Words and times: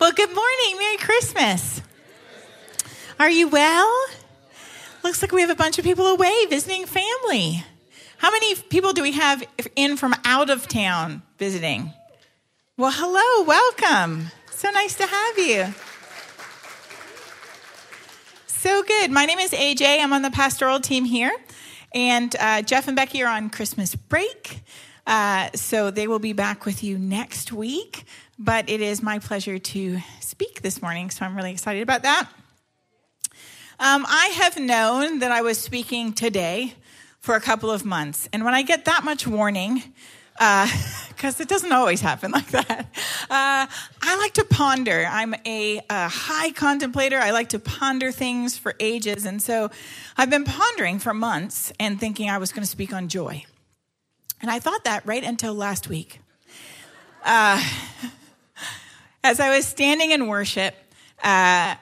Well, 0.00 0.10
good 0.10 0.34
morning. 0.34 0.76
Merry 0.76 0.96
Christmas. 0.96 1.80
Are 3.20 3.30
you 3.30 3.48
well? 3.48 4.06
Looks 5.04 5.22
like 5.22 5.30
we 5.30 5.40
have 5.40 5.50
a 5.50 5.54
bunch 5.54 5.78
of 5.78 5.84
people 5.84 6.06
away 6.06 6.32
visiting 6.50 6.84
family. 6.84 7.64
How 8.18 8.32
many 8.32 8.56
people 8.56 8.92
do 8.92 9.02
we 9.02 9.12
have 9.12 9.44
in 9.76 9.96
from 9.96 10.14
out 10.24 10.50
of 10.50 10.66
town 10.66 11.22
visiting? 11.38 11.92
Well, 12.76 12.90
hello, 12.92 13.44
welcome. 13.44 14.32
So 14.50 14.68
nice 14.70 14.96
to 14.96 15.06
have 15.06 15.38
you. 15.38 15.72
So 18.48 18.82
good. 18.82 19.12
My 19.12 19.26
name 19.26 19.38
is 19.38 19.52
AJ. 19.52 20.00
I'm 20.00 20.12
on 20.12 20.22
the 20.22 20.30
pastoral 20.30 20.80
team 20.80 21.04
here. 21.04 21.32
And 21.94 22.34
uh, 22.40 22.62
Jeff 22.62 22.88
and 22.88 22.96
Becky 22.96 23.22
are 23.22 23.28
on 23.28 23.48
Christmas 23.48 23.94
break. 23.94 24.62
Uh, 25.06 25.50
so 25.54 25.90
they 25.90 26.08
will 26.08 26.18
be 26.18 26.32
back 26.32 26.64
with 26.64 26.82
you 26.82 26.98
next 26.98 27.52
week. 27.52 28.04
But 28.38 28.68
it 28.68 28.80
is 28.80 29.02
my 29.02 29.20
pleasure 29.20 29.58
to 29.58 29.98
speak 30.20 30.62
this 30.62 30.82
morning. 30.82 31.10
So 31.10 31.24
I'm 31.24 31.36
really 31.36 31.52
excited 31.52 31.82
about 31.82 32.02
that. 32.02 32.28
Um, 33.78 34.04
I 34.08 34.26
have 34.36 34.56
known 34.58 35.20
that 35.20 35.30
I 35.30 35.42
was 35.42 35.58
speaking 35.58 36.12
today 36.12 36.74
for 37.20 37.36
a 37.36 37.40
couple 37.40 37.70
of 37.70 37.84
months. 37.84 38.28
And 38.32 38.44
when 38.44 38.54
I 38.54 38.62
get 38.62 38.86
that 38.86 39.04
much 39.04 39.26
warning, 39.26 39.82
because 40.32 41.40
uh, 41.40 41.42
it 41.42 41.48
doesn't 41.48 41.72
always 41.72 42.00
happen 42.00 42.30
like 42.32 42.48
that. 42.48 42.86
Uh, 43.30 43.66
I 44.02 44.18
like 44.18 44.34
to 44.34 44.44
ponder. 44.44 45.06
I'm 45.08 45.34
a, 45.46 45.80
a, 45.88 46.08
high 46.08 46.50
contemplator. 46.50 47.18
I 47.18 47.30
like 47.30 47.50
to 47.50 47.58
ponder 47.58 48.10
things 48.10 48.58
for 48.58 48.74
ages. 48.80 49.26
And 49.26 49.40
so 49.40 49.70
I've 50.16 50.30
been 50.30 50.44
pondering 50.44 50.98
for 50.98 51.14
months 51.14 51.72
and 51.78 52.00
thinking 52.00 52.28
I 52.28 52.38
was 52.38 52.52
going 52.52 52.64
to 52.64 52.70
speak 52.70 52.92
on 52.92 53.08
joy. 53.08 53.44
And 54.42 54.50
I 54.50 54.58
thought 54.58 54.84
that 54.84 55.06
right 55.06 55.22
until 55.22 55.54
last 55.54 55.88
week. 55.88 56.20
Uh, 57.24 57.62
as 59.24 59.40
I 59.40 59.56
was 59.56 59.66
standing 59.66 60.10
in 60.10 60.28
worship, 60.28 60.74
uh, 61.22 61.74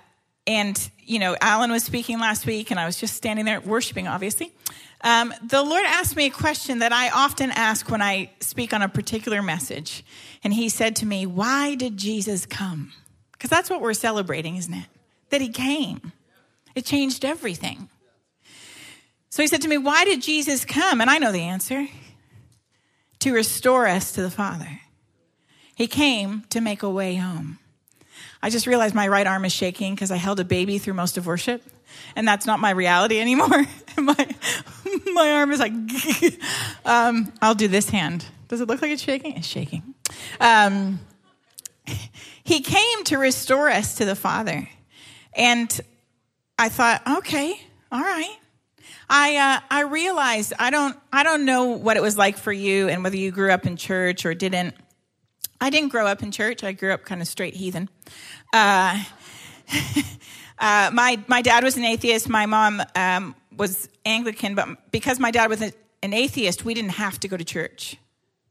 and, 0.47 0.91
you 1.01 1.19
know, 1.19 1.37
Alan 1.41 1.73
was 1.73 1.83
speaking 1.83 2.21
last 2.21 2.47
week, 2.47 2.71
and 2.71 2.79
I 2.79 2.87
was 2.87 2.97
just 2.97 3.15
standing 3.15 3.45
there 3.45 3.61
worshiping, 3.61 4.07
obviously. 4.07 4.53
Um, 5.01 5.34
the 5.43 5.62
Lord 5.62 5.84
asked 5.84 6.15
me 6.15 6.27
a 6.27 6.31
question 6.31 6.79
that 6.79 6.93
I 6.93 7.11
often 7.11 7.51
ask 7.51 7.91
when 7.91 8.01
I 8.01 8.31
speak 8.39 8.73
on 8.73 8.81
a 8.81 8.89
particular 8.89 9.43
message. 9.43 10.05
And 10.45 10.55
He 10.55 10.69
said 10.69 10.95
to 10.97 11.07
me, 11.07 11.27
Why 11.27 11.75
did 11.75 11.97
Jesus 11.97 12.47
come? 12.47 12.93
Because 13.33 13.51
that's 13.51 13.69
what 13.69 13.81
we're 13.81 13.95
celebrating, 13.95 14.56
isn't 14.56 14.73
it? 14.73 14.87
That 15.31 15.41
He 15.41 15.49
came. 15.49 16.12
It 16.77 16.84
changed 16.84 17.25
everything. 17.25 17.89
So 19.31 19.43
He 19.43 19.49
said 19.49 19.62
to 19.62 19.69
me, 19.69 19.79
Why 19.79 20.05
did 20.05 20.23
Jesus 20.23 20.65
come? 20.65 21.01
And 21.01 21.11
I 21.11 21.19
know 21.19 21.33
the 21.33 21.41
answer 21.41 21.89
to 23.19 23.33
restore 23.33 23.89
us 23.89 24.12
to 24.12 24.23
the 24.23 24.31
Father. 24.31 24.81
He 25.75 25.87
came 25.87 26.45
to 26.51 26.61
make 26.61 26.83
a 26.83 26.91
way 26.91 27.17
home. 27.17 27.59
I 28.42 28.51
just 28.51 28.67
realized 28.67 28.95
my 28.95 29.09
right 29.09 29.27
arm 29.27 29.45
is 29.45 29.53
shaking 29.53 29.95
because 29.95 30.11
I 30.11 30.17
held 30.17 30.41
a 30.41 30.45
baby 30.45 30.78
through 30.78 30.95
most 30.95 31.17
of 31.17 31.27
worship, 31.27 31.62
and 32.17 32.27
that's 32.27 32.47
not 32.47 32.61
my 32.61 32.70
reality 32.70 33.20
anymore. 33.20 33.48
my, 33.97 34.28
my 35.12 35.33
arm 35.33 35.53
is 35.53 35.61
like, 35.61 35.73
um, 36.84 37.33
I'll 37.41 37.55
do 37.55 37.69
this 37.69 37.89
hand. 37.89 38.25
Does 38.48 38.61
it 38.61 38.69
look 38.69 38.83
like 38.83 38.91
it's 38.91 39.03
shaking? 39.03 39.37
It's 39.37 39.47
shaking. 39.47 39.95
Um, 40.41 41.00
he 42.45 42.61
came 42.61 43.05
to 43.05 43.19
restore 43.19 43.69
us 43.69 43.97
to 43.97 44.05
the 44.05 44.17
Father. 44.17 44.69
And 45.34 45.81
I 46.59 46.69
thought, 46.69 47.03
okay, 47.19 47.59
all 47.91 48.00
right. 48.00 48.37
I 49.09 49.37
uh, 49.37 49.61
I 49.70 49.83
realized 49.83 50.55
I 50.59 50.70
don't 50.70 50.97
I 51.12 51.23
don't 51.23 51.45
know 51.45 51.70
what 51.70 51.97
it 51.97 52.03
was 52.03 52.17
like 52.17 52.39
for 52.39 52.53
you 52.53 52.89
and 52.89 53.05
whether 53.05 53.17
you 53.17 53.31
grew 53.31 53.50
up 53.50 53.67
in 53.67 53.77
church 53.77 54.25
or 54.25 54.33
didn't. 54.33 54.75
I 55.63 55.71
didn't 55.71 55.91
grow 55.91 56.09
up 56.09 56.25
in 56.25 56.33
church. 56.33 56.65
I 56.65 56.73
grew 56.73 56.93
up 56.93 57.05
kind 57.05 57.23
of 57.23 57.29
straight 57.29 57.55
heathen. 57.55 57.89
Uh, 58.53 59.01
uh, 60.59 60.91
my 60.93 61.23
my 61.29 61.41
dad 61.41 61.63
was 61.63 61.77
an 61.77 61.85
atheist. 61.85 62.29
My 62.29 62.47
mom 62.47 62.83
um, 62.97 63.37
was 63.57 63.89
Anglican, 64.05 64.57
but 64.57 64.91
because 64.91 65.21
my 65.21 65.31
dad 65.31 65.49
was 65.49 65.63
an 65.63 65.72
atheist, 66.03 66.65
we 66.65 66.75
didn't 66.75 66.95
have 66.95 67.21
to 67.21 67.28
go 67.28 67.37
to 67.37 67.45
church. 67.45 67.97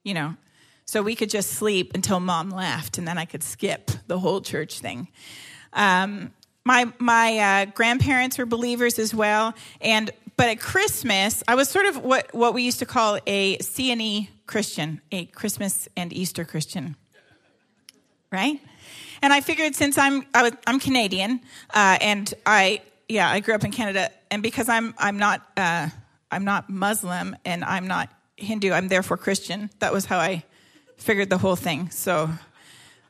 You 0.04 0.14
know, 0.14 0.38
so 0.86 1.04
we 1.04 1.16
could 1.16 1.30
just 1.30 1.52
sleep 1.52 1.92
until 1.96 2.22
mom 2.22 2.50
left, 2.50 2.98
and 2.98 3.06
then 3.06 3.18
I 3.18 3.26
could 3.26 3.44
skip 3.44 3.92
the 4.08 4.18
whole 4.18 4.40
church 4.40 4.80
thing. 4.80 5.10
Um, 5.74 6.32
my 6.64 6.94
my 6.98 7.38
uh, 7.40 7.66
grandparents 7.66 8.38
were 8.38 8.46
believers 8.46 9.00
as 9.00 9.14
well, 9.14 9.54
and 9.82 10.12
but 10.38 10.48
at 10.48 10.62
Christmas, 10.62 11.44
I 11.46 11.56
was 11.56 11.68
sort 11.68 11.88
of 11.88 11.98
what 11.98 12.34
what 12.34 12.54
we 12.54 12.64
used 12.64 12.80
to 12.80 12.86
call 12.86 13.20
a 13.28 13.58
C 13.60 13.92
and 13.92 14.02
E 14.02 14.30
Christian, 14.48 15.02
a 15.12 15.26
Christmas 15.26 15.88
and 15.96 16.12
Easter 16.14 16.46
Christian, 16.46 16.96
right? 18.32 18.60
And 19.22 19.34
I 19.34 19.42
figured 19.42 19.76
since 19.76 19.98
I'm 19.98 20.26
I 20.34 20.44
was, 20.44 20.54
I'm 20.66 20.80
Canadian 20.80 21.42
uh, 21.74 21.98
and 22.02 22.34
I 22.46 22.82
yeah 23.08 23.30
I 23.30 23.40
grew 23.40 23.54
up 23.54 23.64
in 23.64 23.72
Canada 23.72 24.10
and 24.32 24.42
because 24.42 24.70
I'm 24.70 24.94
I'm 24.98 25.18
not 25.18 25.46
uh, 25.58 25.90
I'm 26.32 26.44
not 26.44 26.70
Muslim 26.70 27.36
and 27.46 27.64
I'm 27.64 27.88
not 27.88 28.10
Hindu 28.38 28.72
I'm 28.72 28.88
therefore 28.88 29.18
Christian. 29.18 29.70
That 29.80 29.94
was 29.94 30.06
how 30.06 30.18
I 30.18 30.44
figured 30.98 31.30
the 31.30 31.38
whole 31.38 31.56
thing. 31.56 31.90
So 31.92 32.30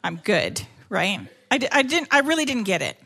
I'm 0.03 0.17
good, 0.17 0.61
right? 0.89 1.19
I, 1.49 1.67
I 1.71 1.81
didn't 1.83 2.09
I 2.11 2.19
really 2.21 2.45
didn't 2.45 2.63
get 2.63 2.81
it. 2.81 2.97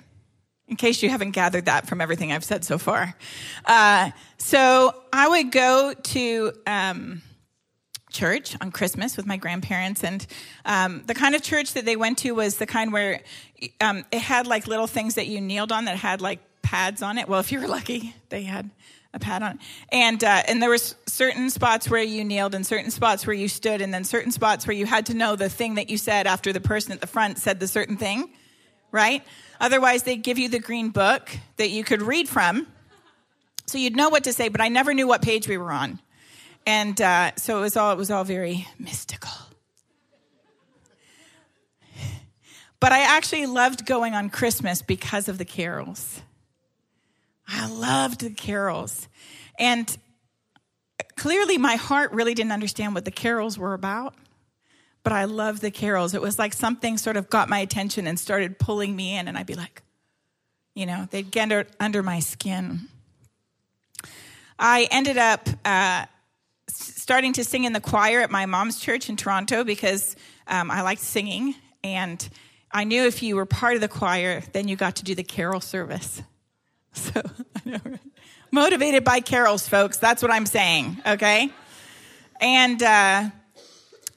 In 0.68 0.78
case 0.78 1.04
you 1.04 1.10
haven't 1.10 1.32
gathered 1.32 1.66
that 1.66 1.86
from 1.86 2.02
everything 2.02 2.32
I've 2.32 2.44
said 2.44 2.66
so 2.66 2.80
far. 2.80 3.14
Uh, 3.66 4.10
so 4.40 4.96
I 5.14 5.28
would 5.28 5.52
go 5.52 5.94
to 5.94 6.54
um, 6.66 7.22
church 8.16 8.56
on 8.62 8.72
Christmas 8.72 9.18
with 9.18 9.26
my 9.26 9.38
grandparents, 9.38 10.04
and 10.04 10.26
um, 10.66 11.04
the 11.06 11.14
kind 11.14 11.36
of 11.36 11.44
church 11.44 11.74
that 11.74 11.86
they 11.86 11.96
went 11.96 12.18
to 12.20 12.32
was 12.32 12.58
the 12.58 12.66
kind 12.66 12.94
where 12.94 13.22
um, 13.82 14.06
it 14.12 14.22
had 14.22 14.48
like 14.48 14.68
little 14.68 14.88
things 14.88 15.16
that 15.16 15.28
you 15.28 15.42
kneeled 15.42 15.72
on 15.72 15.86
that 15.86 15.98
had 15.98 16.22
like 16.22 16.40
pads 16.62 17.04
on 17.04 17.18
it. 17.18 17.28
Well, 17.28 17.40
if 17.40 17.52
you 17.52 17.60
were 17.60 17.68
lucky, 17.68 18.16
they 18.30 18.44
had 18.44 18.70
a 19.14 19.20
pad 19.20 19.44
on 19.44 19.52
it, 19.52 19.58
and 19.92 20.24
uh, 20.24 20.44
and 20.48 20.62
there 20.62 20.70
was 20.70 20.96
certain 21.06 21.50
spots 21.50 21.90
where 21.90 22.02
you 22.02 22.24
kneeled, 22.24 22.56
and 22.56 22.66
certain 22.66 22.90
spots 22.90 23.28
where 23.28 23.36
you 23.36 23.48
stood, 23.48 23.82
and 23.82 23.94
then 23.94 24.04
certain 24.06 24.32
spots 24.32 24.66
where 24.66 24.76
you 24.76 24.86
had 24.86 25.06
to 25.08 25.14
know 25.14 25.36
the 25.36 25.50
thing 25.50 25.76
that 25.76 25.90
you 25.90 25.98
said 25.98 26.26
after 26.26 26.54
the 26.54 26.62
person 26.62 26.94
at 26.94 27.02
the 27.02 27.08
front 27.08 27.38
said 27.38 27.60
the 27.60 27.68
certain 27.68 27.98
thing, 27.98 28.30
right? 28.92 29.24
Otherwise, 29.60 30.04
they'd 30.04 30.24
give 30.24 30.38
you 30.38 30.50
the 30.50 30.60
green 30.60 30.90
book 30.90 31.30
that 31.58 31.70
you 31.70 31.84
could 31.84 32.02
read 32.02 32.28
from. 32.28 32.68
So 33.68 33.78
you'd 33.78 33.96
know 33.96 34.10
what 34.10 34.26
to 34.26 34.34
say, 34.34 34.50
but 34.50 34.62
I 34.62 34.70
never 34.70 34.94
knew 34.94 35.08
what 35.08 35.22
page 35.22 35.48
we 35.48 35.58
were 35.58 35.72
on. 35.72 36.00
And 36.66 37.00
uh, 37.00 37.32
so 37.36 37.60
it 37.60 37.62
was 37.62 37.78
all 37.78 37.92
it 37.92 37.98
was 37.98 38.12
all 38.12 38.24
very 38.24 38.68
mystical. 38.80 39.32
But 42.80 42.92
I 42.92 43.00
actually 43.00 43.46
loved 43.46 43.86
going 43.86 44.14
on 44.14 44.30
Christmas 44.30 44.82
because 44.82 45.28
of 45.28 45.38
the 45.38 45.46
carols. 45.46 46.22
I 47.48 47.68
loved 47.68 48.22
the 48.22 48.30
carols. 48.30 49.08
And 49.58 49.96
clearly 51.16 51.58
my 51.58 51.76
heart 51.76 52.12
really 52.12 52.34
didn't 52.34 52.52
understand 52.52 52.94
what 52.94 53.06
the 53.06 53.12
carols 53.12 53.58
were 53.58 53.74
about, 53.74 54.14
but 55.04 55.14
I 55.14 55.26
loved 55.26 55.62
the 55.62 55.72
carols. 55.72 56.14
It 56.14 56.22
was 56.22 56.38
like 56.38 56.54
something 56.54 56.98
sort 56.98 57.18
of 57.18 57.30
got 57.30 57.50
my 57.50 57.60
attention 57.60 58.08
and 58.08 58.20
started 58.20 58.60
pulling 58.60 58.96
me 58.96 59.18
in, 59.18 59.28
and 59.28 59.38
I'd 59.38 59.46
be 59.46 59.56
like, 59.56 59.82
you 60.74 60.86
know, 60.86 61.08
they'd 61.10 61.32
get 61.32 61.68
under 61.80 62.04
my 62.04 62.20
skin. 62.20 62.82
I 64.60 64.88
ended 64.92 65.18
up 65.18 65.48
uh, 65.64 66.06
starting 66.76 67.34
to 67.34 67.44
sing 67.44 67.64
in 67.64 67.74
the 67.74 67.82
choir 67.82 68.22
at 68.22 68.32
my 68.32 68.46
mom's 68.46 68.80
church 68.80 69.10
in 69.10 69.16
Toronto 69.16 69.64
because 69.64 70.16
um, 70.48 70.70
I 70.70 70.82
liked 70.82 71.02
singing. 71.02 71.56
And 71.84 72.28
I 72.72 72.84
knew 72.84 73.06
if 73.06 73.24
you 73.24 73.36
were 73.36 73.46
part 73.46 73.76
of 73.76 73.82
the 73.82 73.88
choir, 73.88 74.44
then 74.54 74.68
you 74.68 74.76
got 74.76 74.98
to 74.98 75.04
do 75.04 75.16
the 75.16 75.24
carol 75.24 75.62
service. 75.62 76.22
So, 76.98 77.22
I 77.22 77.70
know, 77.70 77.80
motivated 78.52 79.04
by 79.04 79.20
carols, 79.20 79.68
folks. 79.68 79.98
That's 79.98 80.22
what 80.22 80.32
I'm 80.32 80.46
saying, 80.46 81.02
okay? 81.06 81.52
And 82.40 82.82
uh, 82.82 83.32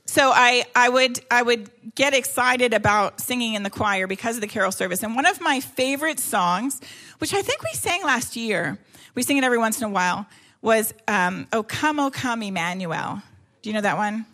so 0.06 0.30
I, 0.32 0.64
I, 0.76 0.88
would, 0.88 1.18
I 1.28 1.42
would 1.42 1.70
get 1.96 2.14
excited 2.14 2.72
about 2.72 3.20
singing 3.20 3.54
in 3.54 3.64
the 3.64 3.70
choir 3.70 4.06
because 4.06 4.36
of 4.36 4.42
the 4.42 4.46
carol 4.46 4.70
service. 4.70 5.02
And 5.02 5.16
one 5.16 5.26
of 5.26 5.40
my 5.40 5.58
favorite 5.58 6.20
songs, 6.20 6.80
which 7.18 7.34
I 7.34 7.42
think 7.42 7.64
we 7.64 7.70
sang 7.72 8.04
last 8.04 8.36
year, 8.36 8.78
we 9.16 9.24
sing 9.24 9.38
it 9.38 9.44
every 9.44 9.58
once 9.58 9.78
in 9.80 9.84
a 9.84 9.90
while, 9.90 10.24
was 10.60 10.92
um, 11.06 11.46
O 11.52 11.62
Come, 11.62 12.00
O 12.00 12.10
Come, 12.10 12.42
Emmanuel. 12.42 13.22
Do 13.62 13.70
you 13.70 13.74
know 13.74 13.80
that 13.80 13.96
one? 13.96 14.26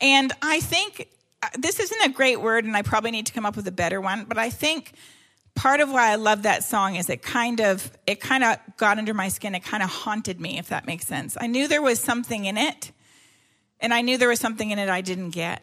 And 0.00 0.32
I 0.42 0.60
think 0.60 1.08
uh, 1.42 1.48
this 1.58 1.80
isn't 1.80 2.02
a 2.04 2.08
great 2.10 2.40
word, 2.40 2.64
and 2.64 2.76
I 2.76 2.82
probably 2.82 3.10
need 3.10 3.26
to 3.26 3.32
come 3.32 3.46
up 3.46 3.56
with 3.56 3.66
a 3.66 3.72
better 3.72 4.00
one, 4.00 4.24
but 4.24 4.38
I 4.38 4.50
think 4.50 4.92
part 5.54 5.80
of 5.80 5.90
why 5.90 6.10
I 6.10 6.16
love 6.16 6.42
that 6.42 6.64
song 6.64 6.96
is 6.96 7.08
it 7.08 7.22
kind 7.22 7.60
of 7.60 7.96
it 8.06 8.20
kind 8.20 8.42
of 8.44 8.58
got 8.76 8.98
under 8.98 9.14
my 9.14 9.28
skin. 9.28 9.54
It 9.54 9.64
kind 9.64 9.82
of 9.82 9.88
haunted 9.88 10.40
me, 10.40 10.58
if 10.58 10.68
that 10.68 10.86
makes 10.86 11.06
sense. 11.06 11.36
I 11.40 11.46
knew 11.46 11.68
there 11.68 11.82
was 11.82 12.00
something 12.00 12.44
in 12.44 12.56
it, 12.56 12.92
and 13.80 13.94
I 13.94 14.02
knew 14.02 14.18
there 14.18 14.28
was 14.28 14.40
something 14.40 14.70
in 14.70 14.78
it 14.78 14.88
I 14.88 15.00
didn't 15.00 15.30
get. 15.30 15.62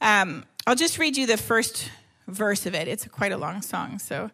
Um, 0.00 0.44
I'll 0.66 0.74
just 0.74 0.98
read 0.98 1.16
you 1.16 1.26
the 1.26 1.36
first 1.36 1.90
verse 2.28 2.66
of 2.66 2.74
it. 2.74 2.88
It's 2.88 3.06
quite 3.06 3.32
a 3.32 3.36
long 3.36 3.62
song, 3.62 3.98
so 3.98 4.30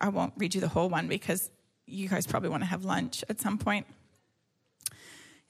I 0.00 0.08
won't 0.08 0.34
read 0.36 0.54
you 0.54 0.60
the 0.60 0.68
whole 0.68 0.88
one 0.88 1.08
because 1.08 1.50
you 1.88 2.08
guys 2.08 2.26
probably 2.26 2.50
want 2.50 2.62
to 2.62 2.68
have 2.68 2.84
lunch 2.84 3.24
at 3.28 3.40
some 3.40 3.58
point. 3.58 3.86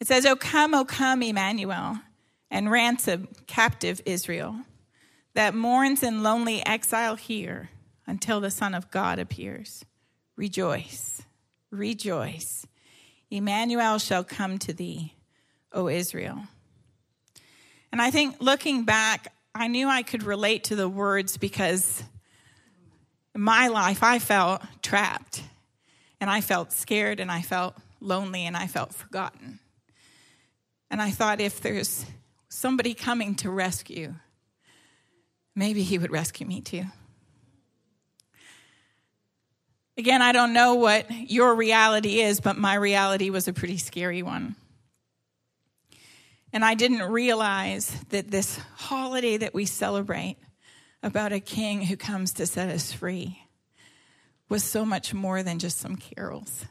It 0.01 0.07
says, 0.07 0.25
O 0.27 0.37
come, 0.37 0.75
O 0.75 0.85
come, 0.85 1.23
Emmanuel, 1.23 1.99
and 2.51 2.71
ransom 2.71 3.29
captive 3.47 4.01
Israel. 4.07 4.57
that 5.35 5.55
mourns 5.55 6.03
in 6.03 6.25
lonely 6.25 6.67
exile 6.67 7.15
here 7.15 7.71
until 8.09 8.41
the 8.41 8.51
Son 8.51 8.75
of 8.75 8.91
God 8.91 9.21
appears. 9.21 9.85
Rejoice, 10.35 11.23
rejoice. 11.71 12.67
Emmanuel 13.31 13.99
shall 13.99 14.25
come 14.25 14.59
to 14.59 14.73
thee, 14.73 15.15
O 15.73 15.89
Israel. 15.89 16.41
And 17.93 18.03
I 18.03 18.11
think 18.11 18.37
looking 18.41 18.85
back, 18.85 19.33
I 19.55 19.69
knew 19.69 19.89
I 19.89 20.03
could 20.03 20.25
relate 20.25 20.65
to 20.65 20.77
the 20.77 20.89
words 20.89 21.37
because 21.37 22.03
in 23.35 23.41
my 23.41 23.69
life 23.69 24.03
I 24.03 24.19
felt 24.19 24.63
trapped 24.83 25.43
and 26.21 26.31
I 26.31 26.41
felt 26.41 26.73
scared 26.73 27.21
and 27.21 27.31
I 27.31 27.43
felt 27.43 27.77
lonely 28.01 28.47
and 28.47 28.57
I 28.57 28.67
felt 28.67 28.95
forgotten. 28.95 29.61
And 30.91 31.03
I 31.03 31.11
thought 31.11 31.41
if 31.41 31.61
there's 31.61 32.07
somebody 32.49 32.95
coming 32.95 33.35
to 33.37 33.51
rescue, 33.51 34.15
maybe 35.55 35.83
he 35.83 35.99
would 35.99 36.11
rescue 36.11 36.47
me 36.47 36.61
too. 36.61 36.85
Again, 39.97 40.23
I 40.23 40.33
don't 40.33 40.53
know 40.53 40.75
what 40.75 41.11
your 41.11 41.55
reality 41.55 42.21
is, 42.21 42.41
but 42.41 42.57
my 42.57 42.75
reality 42.75 43.31
was 43.31 43.49
a 43.49 43.53
pretty 43.53 43.79
scary 43.79 44.23
one. 44.23 44.55
And 46.53 46.65
I 46.65 46.75
didn't 46.75 47.03
realize 47.03 47.91
that 48.11 48.31
this 48.31 48.59
holiday 48.77 49.37
that 49.39 49.55
we 49.55 49.67
celebrate 49.67 50.37
about 51.03 51.33
a 51.33 51.41
king 51.41 51.83
who 51.83 51.97
comes 51.97 52.33
to 52.35 52.47
set 52.47 52.69
us 52.69 52.93
free 52.93 53.43
was 54.49 54.65
so 54.65 54.85
much 54.85 55.13
more 55.13 55.43
than 55.43 55.59
just 55.59 55.79
some 55.79 55.97
carols. 55.97 56.65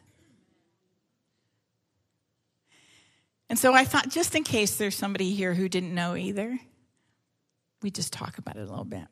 And 3.49 3.57
so 3.57 3.73
I 3.73 3.85
thought, 3.85 4.09
just 4.09 4.35
in 4.35 4.43
case 4.43 4.75
there's 4.75 4.95
somebody 4.95 5.33
here 5.33 5.53
who 5.53 5.69
didn't 5.69 5.95
know 5.95 6.15
either, 6.15 6.59
we 7.81 7.91
just 7.91 8.11
talk 8.11 8.37
about 8.37 8.57
it 8.57 8.67
a 8.67 8.69
little 8.69 8.83
bit. 8.83 9.07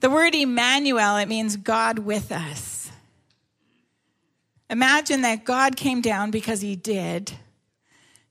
The 0.00 0.10
word 0.10 0.34
Emmanuel, 0.34 1.16
it 1.16 1.28
means 1.28 1.56
God 1.56 1.98
with 2.00 2.32
us. 2.32 2.90
Imagine 4.68 5.22
that 5.22 5.44
God 5.44 5.76
came 5.76 6.00
down 6.00 6.30
because 6.30 6.60
he 6.60 6.74
did 6.74 7.32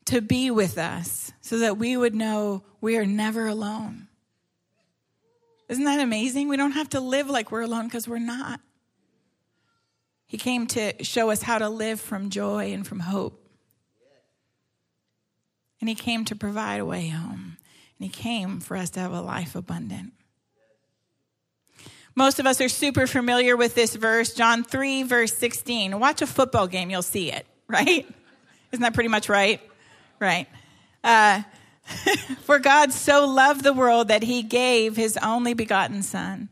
to 0.05 0.21
be 0.21 0.51
with 0.51 0.77
us 0.77 1.31
so 1.41 1.59
that 1.59 1.77
we 1.77 1.95
would 1.95 2.13
know 2.13 2.63
we 2.81 2.97
are 2.97 3.05
never 3.05 3.47
alone. 3.47 4.07
Isn't 5.69 5.85
that 5.85 5.99
amazing? 5.99 6.49
We 6.49 6.57
don't 6.57 6.71
have 6.71 6.89
to 6.89 6.99
live 6.99 7.29
like 7.29 7.51
we're 7.51 7.61
alone 7.61 7.85
because 7.85 8.07
we're 8.07 8.19
not. 8.19 8.59
He 10.25 10.37
came 10.37 10.67
to 10.67 11.03
show 11.03 11.29
us 11.29 11.41
how 11.41 11.59
to 11.59 11.69
live 11.69 12.01
from 12.01 12.29
joy 12.29 12.73
and 12.73 12.85
from 12.85 12.99
hope. 12.99 13.39
And 15.79 15.87
He 15.87 15.95
came 15.95 16.25
to 16.25 16.35
provide 16.35 16.79
a 16.79 16.85
way 16.85 17.07
home. 17.07 17.57
And 17.97 18.05
He 18.05 18.09
came 18.09 18.59
for 18.59 18.75
us 18.75 18.89
to 18.91 18.99
have 18.99 19.13
a 19.13 19.21
life 19.21 19.55
abundant. 19.55 20.13
Most 22.15 22.39
of 22.39 22.45
us 22.45 22.61
are 22.61 22.69
super 22.69 23.07
familiar 23.07 23.57
with 23.57 23.73
this 23.73 23.95
verse, 23.95 24.33
John 24.33 24.63
3, 24.63 25.03
verse 25.03 25.33
16. 25.33 25.99
Watch 25.99 26.21
a 26.21 26.27
football 26.27 26.67
game, 26.67 26.89
you'll 26.89 27.01
see 27.01 27.31
it, 27.31 27.45
right? 27.67 28.05
Isn't 28.71 28.81
that 28.81 28.93
pretty 28.93 29.09
much 29.09 29.29
right? 29.29 29.61
Right. 30.19 30.47
Uh, 31.03 31.41
For 32.41 32.59
God 32.59 32.93
so 32.93 33.27
loved 33.27 33.63
the 33.63 33.73
world 33.73 34.07
that 34.07 34.23
he 34.23 34.43
gave 34.43 34.95
his 34.95 35.17
only 35.17 35.53
begotten 35.53 36.03
Son, 36.03 36.49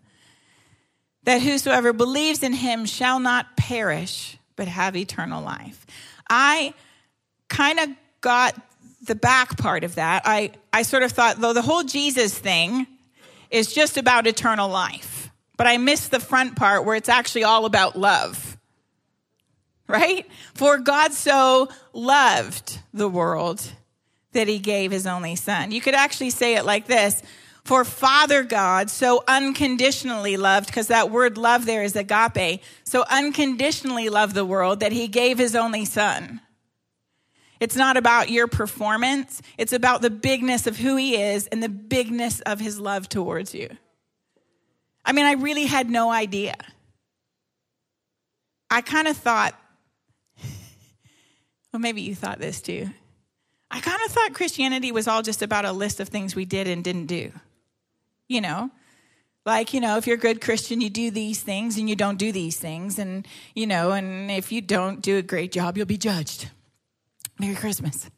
that 1.24 1.42
whosoever 1.42 1.94
believes 1.94 2.44
in 2.44 2.54
him 2.54 2.86
shall 2.86 3.20
not 3.20 3.56
perish, 3.56 4.38
but 4.56 4.68
have 4.68 4.96
eternal 4.96 5.44
life. 5.44 5.86
I 6.30 6.74
kind 7.48 7.80
of 7.80 7.90
got 8.22 8.56
the 9.04 9.16
back 9.16 9.58
part 9.58 9.84
of 9.84 9.96
that. 9.96 10.24
I, 10.26 10.52
I 10.72 10.84
sort 10.84 11.04
of 11.04 11.12
thought, 11.12 11.38
though, 11.38 11.54
the 11.54 11.62
whole 11.62 11.84
Jesus 11.84 12.38
thing 12.38 12.88
is 13.50 13.74
just 13.74 13.98
about 13.98 14.28
eternal 14.28 14.70
life. 14.70 15.30
But 15.58 15.68
I 15.68 15.78
missed 15.78 16.12
the 16.12 16.20
front 16.20 16.56
part 16.56 16.86
where 16.86 16.96
it's 16.96 17.10
actually 17.10 17.44
all 17.44 17.66
about 17.66 17.98
love. 17.98 18.58
Right? 19.88 20.26
For 20.54 20.78
God 20.78 21.12
so 21.12 21.70
loved 21.94 22.80
the 22.94 23.10
world 23.10 23.70
that 24.34 24.48
he 24.48 24.60
gave 24.60 24.92
his 24.92 25.08
only 25.08 25.36
son. 25.36 25.72
You 25.72 25.82
could 25.82 25.96
actually 25.96 26.30
say 26.30 26.56
it 26.56 26.66
like 26.66 26.88
this 26.88 27.22
For 27.64 27.84
Father 27.84 28.44
God 28.44 28.90
so 28.90 29.24
unconditionally 29.28 30.38
loved, 30.38 30.68
because 30.68 30.88
that 30.88 31.12
word 31.12 31.38
love 31.38 31.66
there 31.66 31.84
is 31.84 31.96
agape, 31.96 32.62
so 32.84 33.04
unconditionally 33.10 34.10
loved 34.10 34.36
the 34.36 34.46
world 34.46 34.80
that 34.80 34.92
he 34.92 35.08
gave 35.08 35.38
his 35.38 35.56
only 35.56 35.86
son. 35.86 36.42
It's 37.60 37.76
not 37.76 37.96
about 37.96 38.32
your 38.32 38.48
performance, 38.48 39.42
it's 39.58 39.74
about 39.74 40.02
the 40.02 40.10
bigness 40.10 40.66
of 40.66 40.78
who 40.78 40.96
he 40.96 41.22
is 41.22 41.48
and 41.48 41.62
the 41.62 41.70
bigness 41.70 42.42
of 42.42 42.60
his 42.60 42.80
love 42.80 43.08
towards 43.08 43.54
you. 43.54 43.70
I 45.06 45.14
mean, 45.14 45.26
I 45.26 45.34
really 45.34 45.66
had 45.66 45.90
no 45.90 46.12
idea. 46.12 46.56
I 48.70 48.82
kind 48.82 49.08
of 49.08 49.18
thought, 49.18 49.54
well, 51.74 51.80
maybe 51.80 52.02
you 52.02 52.16
thought 52.16 52.40
this 52.40 52.62
too. 52.62 52.90
I 53.72 53.80
kind 53.80 54.00
of 54.06 54.12
thought 54.12 54.34
Christianity 54.34 54.92
was 54.92 55.08
all 55.08 55.22
just 55.22 55.42
about 55.42 55.64
a 55.64 55.72
list 55.72 56.02
of 56.02 56.10
things 56.10 56.36
we 56.36 56.44
did 56.44 56.68
and 56.68 56.84
didn't 56.84 57.06
do. 57.06 57.32
You 58.28 58.42
know, 58.42 58.70
like, 59.46 59.74
you 59.74 59.80
know, 59.80 59.98
if 59.98 60.06
you're 60.06 60.18
a 60.18 60.20
good 60.20 60.42
Christian, 60.42 60.82
you 60.82 60.90
do 60.90 61.10
these 61.10 61.42
things 61.42 61.78
and 61.78 61.90
you 61.90 61.96
don't 61.96 62.18
do 62.18 62.32
these 62.32 62.60
things. 62.60 63.00
And, 63.00 63.26
you 63.56 63.66
know, 63.66 63.92
and 63.92 64.30
if 64.30 64.52
you 64.52 64.62
don't 64.62 65.02
do 65.02 65.18
a 65.18 65.22
great 65.22 65.52
job, 65.52 65.78
you'll 65.78 65.86
be 65.86 65.98
judged. 65.98 66.50
Merry 67.40 67.56
Christmas. 67.56 68.10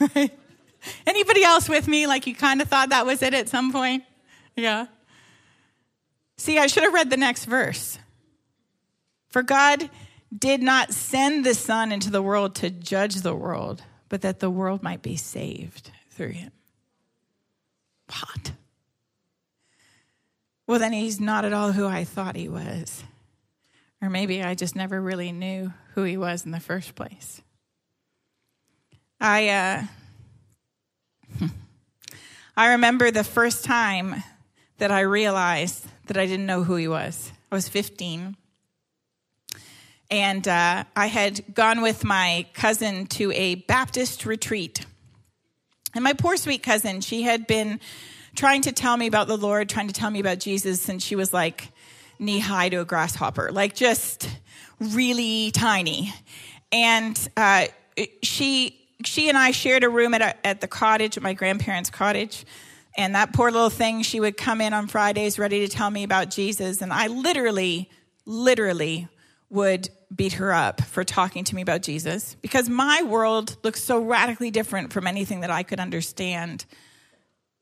Anybody 1.06 1.44
else 1.44 1.68
with 1.68 1.86
me? 1.86 2.06
Like, 2.06 2.26
you 2.26 2.34
kind 2.34 2.60
of 2.60 2.68
thought 2.68 2.88
that 2.88 3.06
was 3.06 3.22
it 3.22 3.34
at 3.34 3.48
some 3.48 3.70
point? 3.70 4.02
Yeah. 4.56 4.86
See, 6.36 6.58
I 6.58 6.66
should 6.66 6.82
have 6.84 6.94
read 6.94 7.10
the 7.10 7.16
next 7.16 7.44
verse. 7.44 7.98
For 9.28 9.42
God 9.42 9.90
did 10.36 10.62
not 10.62 10.92
send 10.92 11.44
the 11.44 11.54
Son 11.54 11.92
into 11.92 12.10
the 12.10 12.22
world 12.22 12.54
to 12.56 12.70
judge 12.70 13.16
the 13.16 13.34
world 13.34 13.82
but 14.08 14.22
that 14.22 14.40
the 14.40 14.50
world 14.50 14.82
might 14.82 15.02
be 15.02 15.16
saved 15.16 15.90
through 16.10 16.30
him. 16.30 16.52
What? 18.08 18.52
Well, 20.66 20.78
then 20.78 20.92
he's 20.92 21.20
not 21.20 21.44
at 21.44 21.52
all 21.52 21.72
who 21.72 21.86
I 21.86 22.04
thought 22.04 22.36
he 22.36 22.48
was. 22.48 23.02
Or 24.00 24.10
maybe 24.10 24.42
I 24.42 24.54
just 24.54 24.76
never 24.76 25.00
really 25.00 25.32
knew 25.32 25.72
who 25.94 26.04
he 26.04 26.16
was 26.16 26.44
in 26.44 26.52
the 26.52 26.60
first 26.60 26.94
place. 26.94 27.42
I, 29.20 29.48
uh, 29.48 29.82
I 32.56 32.72
remember 32.72 33.10
the 33.10 33.24
first 33.24 33.64
time 33.64 34.22
that 34.78 34.90
I 34.90 35.00
realized 35.00 35.86
that 36.06 36.16
I 36.16 36.26
didn't 36.26 36.46
know 36.46 36.62
who 36.62 36.76
he 36.76 36.86
was. 36.86 37.32
I 37.50 37.54
was 37.54 37.68
15 37.68 38.36
and 40.10 40.46
uh, 40.48 40.84
I 40.96 41.06
had 41.06 41.54
gone 41.54 41.82
with 41.82 42.04
my 42.04 42.46
cousin 42.54 43.06
to 43.06 43.30
a 43.32 43.56
Baptist 43.56 44.24
retreat. 44.24 44.86
And 45.94 46.04
my 46.04 46.12
poor 46.12 46.36
sweet 46.36 46.62
cousin, 46.62 47.00
she 47.00 47.22
had 47.22 47.46
been 47.46 47.80
trying 48.34 48.62
to 48.62 48.72
tell 48.72 48.96
me 48.96 49.06
about 49.06 49.26
the 49.26 49.36
Lord, 49.36 49.68
trying 49.68 49.88
to 49.88 49.92
tell 49.92 50.10
me 50.10 50.20
about 50.20 50.38
Jesus 50.38 50.80
since 50.80 51.04
she 51.04 51.16
was 51.16 51.32
like 51.32 51.68
knee 52.18 52.38
high 52.38 52.68
to 52.68 52.76
a 52.76 52.84
grasshopper, 52.84 53.50
like 53.52 53.74
just 53.74 54.28
really 54.80 55.50
tiny. 55.50 56.12
And 56.72 57.28
uh, 57.36 57.66
she 58.22 58.74
she 59.04 59.28
and 59.28 59.38
I 59.38 59.52
shared 59.52 59.84
a 59.84 59.88
room 59.88 60.14
at, 60.14 60.22
a, 60.22 60.46
at 60.46 60.60
the 60.60 60.66
cottage, 60.66 61.16
at 61.16 61.22
my 61.22 61.32
grandparents' 61.32 61.90
cottage. 61.90 62.44
And 62.96 63.14
that 63.14 63.32
poor 63.32 63.50
little 63.52 63.70
thing, 63.70 64.02
she 64.02 64.18
would 64.18 64.36
come 64.36 64.60
in 64.60 64.72
on 64.72 64.88
Fridays 64.88 65.38
ready 65.38 65.60
to 65.60 65.68
tell 65.68 65.88
me 65.88 66.02
about 66.02 66.30
Jesus. 66.30 66.82
And 66.82 66.92
I 66.92 67.06
literally, 67.06 67.88
literally 68.26 69.06
would 69.50 69.88
beat 70.14 70.34
her 70.34 70.52
up 70.52 70.82
for 70.82 71.04
talking 71.04 71.44
to 71.44 71.54
me 71.54 71.62
about 71.62 71.82
Jesus 71.82 72.36
because 72.40 72.68
my 72.68 73.02
world 73.02 73.56
looks 73.62 73.82
so 73.82 74.00
radically 74.00 74.50
different 74.50 74.92
from 74.92 75.06
anything 75.06 75.40
that 75.40 75.50
I 75.50 75.62
could 75.62 75.80
understand, 75.80 76.64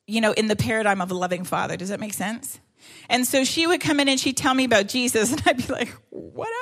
you 0.07 0.21
know, 0.21 0.33
in 0.33 0.49
the 0.49 0.57
paradigm 0.57 1.01
of 1.01 1.11
a 1.11 1.15
loving 1.15 1.45
father. 1.45 1.77
Does 1.77 1.89
that 1.89 2.01
make 2.01 2.15
sense? 2.15 2.61
And 3.09 3.27
so 3.27 3.45
she 3.45 3.67
would 3.67 3.81
come 3.81 4.01
in 4.01 4.09
and 4.09 4.19
she'd 4.19 4.37
tell 4.37 4.55
me 4.55 4.65
about 4.65 4.89
Jesus, 4.89 5.33
and 5.33 5.43
I'd 5.47 5.57
be 5.57 5.73
like, 5.73 5.89
whatever, 6.11 6.55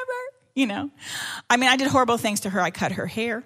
you 0.54 0.66
know. 0.66 0.90
I 1.48 1.56
mean, 1.56 1.68
I 1.68 1.76
did 1.76 1.88
horrible 1.88 2.16
things 2.16 2.40
to 2.40 2.50
her. 2.50 2.60
I 2.60 2.70
cut 2.70 2.92
her 2.92 3.06
hair. 3.06 3.44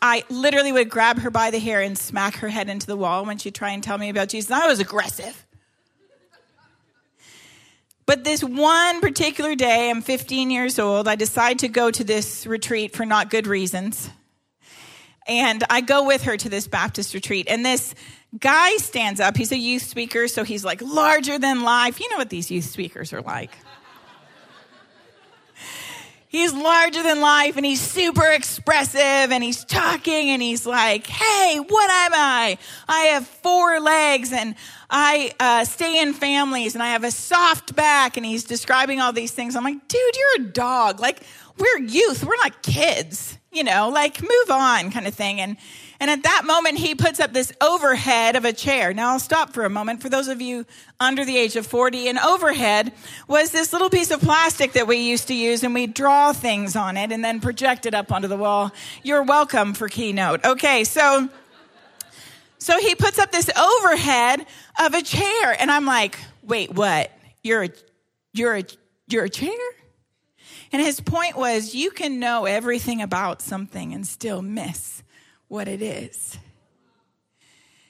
I 0.00 0.24
literally 0.30 0.70
would 0.70 0.90
grab 0.90 1.18
her 1.18 1.30
by 1.30 1.50
the 1.50 1.58
hair 1.58 1.80
and 1.80 1.98
smack 1.98 2.36
her 2.36 2.48
head 2.48 2.68
into 2.68 2.86
the 2.86 2.96
wall 2.96 3.24
when 3.24 3.36
she'd 3.38 3.54
try 3.54 3.70
and 3.70 3.82
tell 3.82 3.98
me 3.98 4.10
about 4.10 4.28
Jesus. 4.28 4.50
I 4.50 4.68
was 4.68 4.78
aggressive. 4.78 5.44
But 8.08 8.24
this 8.24 8.42
one 8.42 9.02
particular 9.02 9.54
day, 9.54 9.90
I'm 9.90 10.00
15 10.00 10.50
years 10.50 10.78
old, 10.78 11.06
I 11.06 11.14
decide 11.14 11.58
to 11.58 11.68
go 11.68 11.90
to 11.90 12.02
this 12.02 12.46
retreat 12.46 12.96
for 12.96 13.04
not 13.04 13.28
good 13.28 13.46
reasons. 13.46 14.08
And 15.26 15.62
I 15.68 15.82
go 15.82 16.06
with 16.06 16.22
her 16.22 16.34
to 16.38 16.48
this 16.48 16.66
Baptist 16.66 17.12
retreat. 17.12 17.48
And 17.50 17.66
this 17.66 17.94
guy 18.40 18.78
stands 18.78 19.20
up. 19.20 19.36
He's 19.36 19.52
a 19.52 19.58
youth 19.58 19.82
speaker, 19.82 20.26
so 20.26 20.42
he's 20.42 20.64
like 20.64 20.80
larger 20.80 21.38
than 21.38 21.60
life. 21.60 22.00
You 22.00 22.08
know 22.08 22.16
what 22.16 22.30
these 22.30 22.50
youth 22.50 22.64
speakers 22.64 23.12
are 23.12 23.20
like. 23.20 23.50
He's 26.28 26.52
larger 26.52 27.02
than 27.02 27.20
life 27.20 27.56
and 27.56 27.66
he's 27.66 27.80
super 27.80 28.26
expressive 28.30 29.00
and 29.32 29.42
he's 29.42 29.64
talking 29.64 30.30
and 30.30 30.40
he's 30.40 30.66
like, 30.66 31.06
Hey, 31.06 31.58
what 31.58 31.90
am 31.90 32.12
I? 32.14 32.58
I 32.86 33.00
have 33.12 33.26
four 33.26 33.80
legs 33.80 34.32
and 34.32 34.54
I 34.90 35.32
uh, 35.40 35.64
stay 35.64 36.00
in 36.00 36.12
families 36.12 36.74
and 36.74 36.82
I 36.82 36.88
have 36.88 37.04
a 37.04 37.10
soft 37.10 37.74
back. 37.74 38.16
And 38.16 38.24
he's 38.24 38.44
describing 38.44 39.00
all 39.00 39.12
these 39.12 39.32
things. 39.32 39.56
I'm 39.56 39.64
like, 39.64 39.88
dude, 39.88 40.16
you're 40.16 40.46
a 40.46 40.48
dog. 40.50 41.00
Like, 41.00 41.20
we're 41.58 41.78
youth. 41.80 42.24
We're 42.24 42.36
not 42.36 42.62
kids, 42.62 43.36
you 43.52 43.64
know, 43.64 43.88
like 43.88 44.22
move 44.22 44.50
on 44.50 44.90
kind 44.90 45.06
of 45.06 45.14
thing. 45.14 45.40
And, 45.40 45.56
and 46.00 46.10
at 46.12 46.22
that 46.22 46.44
moment, 46.44 46.78
he 46.78 46.94
puts 46.94 47.18
up 47.18 47.32
this 47.32 47.52
overhead 47.60 48.36
of 48.36 48.44
a 48.44 48.52
chair. 48.52 48.94
Now 48.94 49.10
I'll 49.10 49.18
stop 49.18 49.52
for 49.52 49.64
a 49.64 49.70
moment. 49.70 50.00
For 50.00 50.08
those 50.08 50.28
of 50.28 50.40
you 50.40 50.64
under 51.00 51.24
the 51.24 51.36
age 51.36 51.56
of 51.56 51.66
40, 51.66 52.08
an 52.08 52.18
overhead 52.18 52.92
was 53.26 53.50
this 53.50 53.72
little 53.72 53.90
piece 53.90 54.12
of 54.12 54.20
plastic 54.20 54.74
that 54.74 54.86
we 54.86 54.98
used 54.98 55.26
to 55.28 55.34
use 55.34 55.64
and 55.64 55.74
we 55.74 55.88
draw 55.88 56.32
things 56.32 56.76
on 56.76 56.96
it 56.96 57.10
and 57.10 57.24
then 57.24 57.40
project 57.40 57.84
it 57.84 57.94
up 57.94 58.12
onto 58.12 58.28
the 58.28 58.36
wall. 58.36 58.70
You're 59.02 59.24
welcome 59.24 59.74
for 59.74 59.88
keynote. 59.88 60.44
Okay. 60.44 60.84
So, 60.84 61.28
so 62.58 62.78
he 62.78 62.94
puts 62.94 63.18
up 63.18 63.32
this 63.32 63.50
overhead 63.58 64.46
of 64.78 64.94
a 64.94 65.02
chair 65.02 65.56
and 65.58 65.68
I'm 65.68 65.84
like, 65.84 66.16
wait, 66.44 66.72
what? 66.72 67.10
You're 67.42 67.64
a, 67.64 67.70
you're 68.32 68.56
a, 68.58 68.64
you're 69.08 69.24
a 69.24 69.30
chair? 69.30 69.50
And 70.70 70.80
his 70.80 71.00
point 71.00 71.36
was 71.36 71.74
you 71.74 71.90
can 71.90 72.20
know 72.20 72.44
everything 72.44 73.02
about 73.02 73.42
something 73.42 73.92
and 73.92 74.06
still 74.06 74.42
miss 74.42 75.02
what 75.48 75.66
it 75.68 75.82
is. 75.82 76.38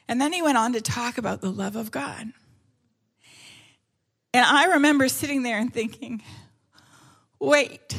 And 0.08 0.20
then 0.20 0.32
he 0.32 0.40
went 0.40 0.56
on 0.56 0.72
to 0.72 0.80
talk 0.80 1.18
about 1.18 1.40
the 1.40 1.50
love 1.50 1.76
of 1.76 1.90
God. 1.90 2.32
And 4.32 4.44
I 4.44 4.66
remember 4.74 5.08
sitting 5.08 5.42
there 5.42 5.58
and 5.58 5.72
thinking, 5.72 6.22
wait, 7.38 7.96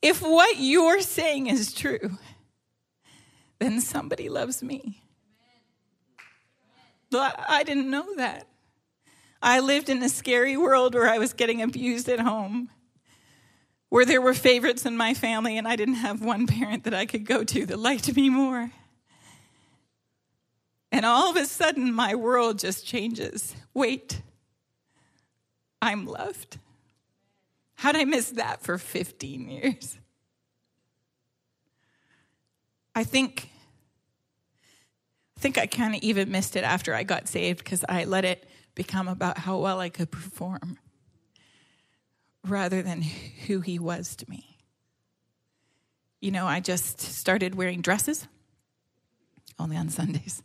if 0.00 0.20
what 0.20 0.56
you're 0.58 1.00
saying 1.00 1.46
is 1.46 1.72
true, 1.72 2.18
then 3.58 3.80
somebody 3.80 4.28
loves 4.28 4.62
me. 4.62 5.02
But 7.10 7.38
I 7.48 7.62
didn't 7.62 7.90
know 7.90 8.16
that. 8.16 8.48
I 9.40 9.60
lived 9.60 9.88
in 9.88 10.02
a 10.02 10.08
scary 10.08 10.56
world 10.56 10.94
where 10.94 11.08
I 11.08 11.18
was 11.18 11.32
getting 11.32 11.62
abused 11.62 12.08
at 12.08 12.20
home 12.20 12.70
where 13.92 14.06
there 14.06 14.22
were 14.22 14.32
favorites 14.32 14.86
in 14.86 14.96
my 14.96 15.12
family 15.12 15.58
and 15.58 15.68
I 15.68 15.76
didn't 15.76 15.96
have 15.96 16.22
one 16.22 16.46
parent 16.46 16.84
that 16.84 16.94
I 16.94 17.04
could 17.04 17.26
go 17.26 17.44
to 17.44 17.66
that 17.66 17.78
liked 17.78 18.16
me 18.16 18.30
more. 18.30 18.72
And 20.90 21.04
all 21.04 21.28
of 21.28 21.36
a 21.36 21.44
sudden, 21.44 21.92
my 21.92 22.14
world 22.14 22.58
just 22.58 22.86
changes. 22.86 23.54
Wait, 23.74 24.22
I'm 25.82 26.06
loved. 26.06 26.58
How'd 27.74 27.96
I 27.96 28.04
miss 28.04 28.30
that 28.30 28.62
for 28.62 28.78
15 28.78 29.50
years? 29.50 29.98
I 32.94 33.04
think 33.04 33.50
I 35.36 35.40
think 35.40 35.58
I 35.58 35.66
kind 35.66 35.94
of 35.94 36.00
even 36.00 36.30
missed 36.30 36.56
it 36.56 36.64
after 36.64 36.94
I 36.94 37.02
got 37.02 37.28
saved 37.28 37.58
because 37.58 37.84
I 37.90 38.04
let 38.04 38.24
it 38.24 38.48
become 38.74 39.06
about 39.06 39.36
how 39.36 39.58
well 39.58 39.80
I 39.80 39.90
could 39.90 40.10
perform 40.10 40.78
rather 42.46 42.82
than 42.82 43.02
who 43.02 43.60
he 43.60 43.78
was 43.78 44.16
to 44.16 44.30
me. 44.30 44.58
You 46.20 46.30
know, 46.30 46.46
I 46.46 46.60
just 46.60 47.00
started 47.00 47.54
wearing 47.54 47.80
dresses 47.80 48.26
only 49.58 49.76
on 49.76 49.88
Sundays. 49.88 50.42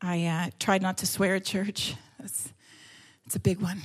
I 0.00 0.26
uh, 0.26 0.50
tried 0.58 0.82
not 0.82 0.98
to 0.98 1.06
swear 1.06 1.36
at 1.36 1.44
church. 1.44 1.94
That's, 2.18 2.52
that's 3.24 3.36
a 3.36 3.40
big 3.40 3.60
one. 3.60 3.80